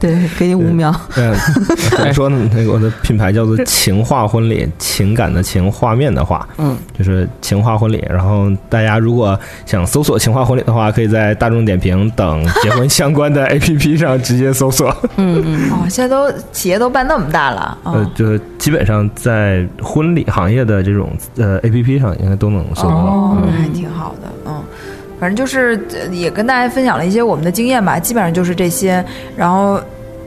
[0.00, 0.90] 对，给你五秒。
[1.16, 1.34] 嗯，
[1.92, 2.50] 怎么说呢？
[2.56, 8.02] 那个我的品牌叫做情话婚礼，情感的情，画面的画，嗯，就是情话婚礼。
[8.08, 14.88] 然后大家如果想搜索情话婚礼的话，可以在大众点评等结婚相关的 APP 上直接搜索。
[15.16, 17.92] 嗯嗯，哦，现在都企业都办那么大了啊。
[17.92, 22.94] 呃，就是基本上在婚礼行业的这种呃 APP 上应该都能搜到。
[22.94, 24.62] 哦，嗯那还挺好的，嗯，
[25.20, 29.04] 反正就是呃也跟大家分享了一些我们的经验吧，基本上就是这些。
[29.36, 29.78] 然后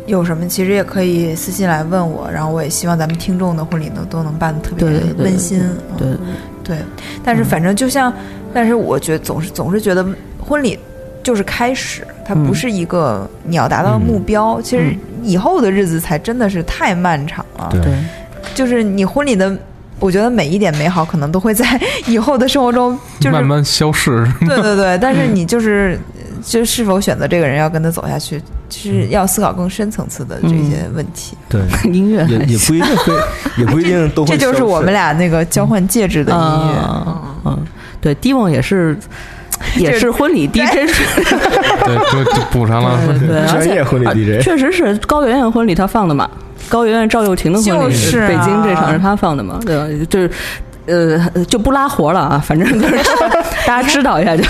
[0.05, 5.59] 有什么其实也可以私信来问我，然后我也希望咱们听众的婚礼呢都能办得特别对对对温馨。
[5.97, 6.77] 对嗯对，
[7.23, 8.13] 但是反正就像，
[8.53, 10.05] 但是我觉得总是总是觉得
[10.39, 10.77] 婚礼
[11.23, 17.69] 就是开始，它不嗯是一个你要达到的目标，其实以后的日子才真的是太漫长了。
[17.71, 17.93] 对对，
[18.53, 19.57] 就是你婚礼的。
[19.99, 21.65] 我觉得每一点美好可能都会在
[22.07, 24.27] 以后的生活中，就是慢慢消逝。
[24.47, 25.99] 对对对，但是你就是
[26.43, 31.37] 就是否选择这个人要跟他走下去，就是要思考更深层次的这些问题。
[31.47, 31.61] 对，
[31.91, 33.13] 音乐还也也不一定会，
[33.57, 36.75] 也不一定都会这就是我们俩那个交换戒指的音乐。
[36.85, 37.65] 嗯嗯，
[38.01, 38.97] 对，迪梦也是
[39.77, 40.71] 也是婚礼 DJ，
[41.85, 42.97] 对，就就补上了。
[43.07, 46.29] 对对，而且专业婚礼啊 DJ 确实是高圆圆婚礼他放的嘛，
[46.69, 49.85] 高圆圆赵又廷的婚礼，就是啊北京这场是他放的嘛，对吧？
[50.09, 50.29] 就是。
[50.85, 51.17] 呃，
[51.47, 52.97] 就不拉活了啊，反正就是
[53.65, 54.43] 大家知道一下，就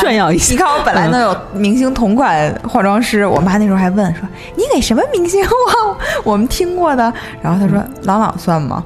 [0.00, 0.56] 炫耀一下你。
[0.56, 4.20] 看我本来能有明星同款化妆师，我妈那时候还问说
[4.54, 5.50] 你给什么明星啊？
[6.22, 7.12] 我们听过的。
[7.42, 8.80] 然后她说郎朗算吗？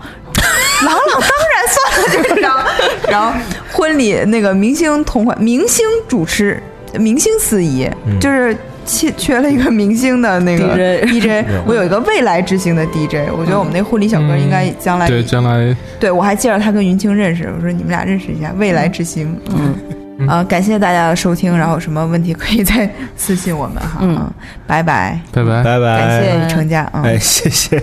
[0.87, 2.61] 郎朗当然算了，就是然后
[3.09, 3.33] 然后
[3.73, 6.63] 婚礼那个明星同款明星主持
[6.99, 7.89] 明星司仪，
[8.21, 10.77] 就是缺缺了一个明星的那个
[11.07, 19.37] DJ 我有一个未来之星的 DJ，我觉得我们那婚礼小哥应该将来对，将来对，我还介绍他跟云清认识，我说你们俩认识一下，未来之星。
[19.51, 23.99] 嗯，啊、感谢大家的收听，然后有什么问题可以再私信我们哈。
[24.01, 24.31] 嗯
[24.67, 25.63] 拜拜，拜拜。
[25.63, 25.99] 拜拜。
[25.99, 26.89] 感谢雨成家。
[26.95, 27.83] 嗯，哎，谢谢。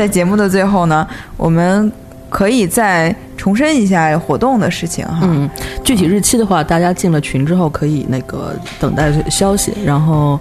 [0.00, 1.06] 在节目的最后呢，
[1.36, 1.92] 我们
[2.30, 5.18] 可以再重申一下活动的事情哈。
[5.24, 5.46] 嗯，
[5.84, 10.40] 具体日期的话，大家进了群之后可以那个等待消息，然后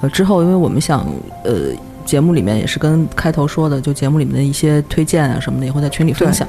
[0.00, 1.04] 呃之后，因为我们想
[1.42, 1.72] 呃
[2.06, 6.46] 节目里面也是跟开头说的，就节目里面的一些推荐啊什么的也会在群里分享，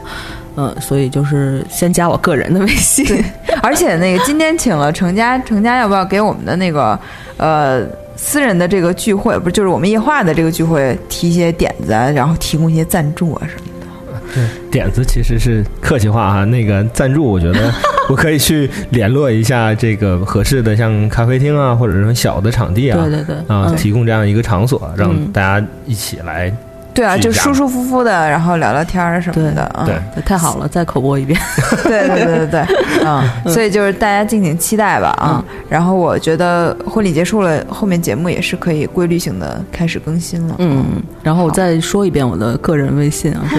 [0.55, 3.25] 嗯、所以就是先加我个人的微信，
[3.63, 6.99] 而且那个今天请了程家，程家要不要给我们的那个
[7.37, 7.81] 呃
[8.23, 14.21] 私人的这个聚会，不是就是我们夜话的这个聚会提一些点子啊，然后提供一些赞助啊什么的。
[14.33, 17.73] 对点子其实是客气话哈，那个赞助，我觉得
[18.07, 26.55] 我可以去联络一下这个合适的，像咖啡厅啊，或者是小的场地啊，对对对，啊，嗯提供这样一个场所，让嗯大家一起来
[26.93, 31.39] 对啊，就舒舒服服的，然后聊聊天儿什么的，啊，对太好了，再口播一遍。
[31.83, 32.65] 对对对对对，
[33.05, 33.23] 嗯，
[33.53, 35.43] 所以就是大家敬请期待吧啊。
[35.69, 40.55] 然后我觉得婚礼结束了，后面节目也是可以规律性的开始更新了。
[40.59, 40.85] 嗯，
[41.23, 43.57] 然后我再说一遍我的个人微信啊， 是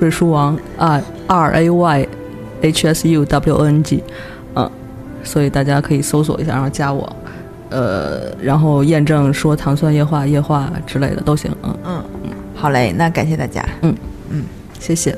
[0.00, 2.08] 瑞书王啊 R A Y
[2.62, 4.02] H S U W N G，
[4.56, 4.68] 嗯，
[5.22, 7.08] 所以大家可以搜索一下，然后加我，
[7.70, 12.04] 呃，然后验证说糖酸液化、液化之类的都行，嗯，嗯，
[12.54, 13.64] 好嘞，那感谢大家。
[13.82, 13.94] 嗯
[14.30, 14.44] 嗯
[14.78, 15.16] 谢谢。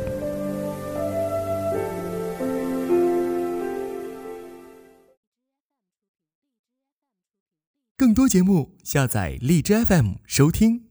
[7.97, 10.87] 更多节目，下载荔枝 FM 收听。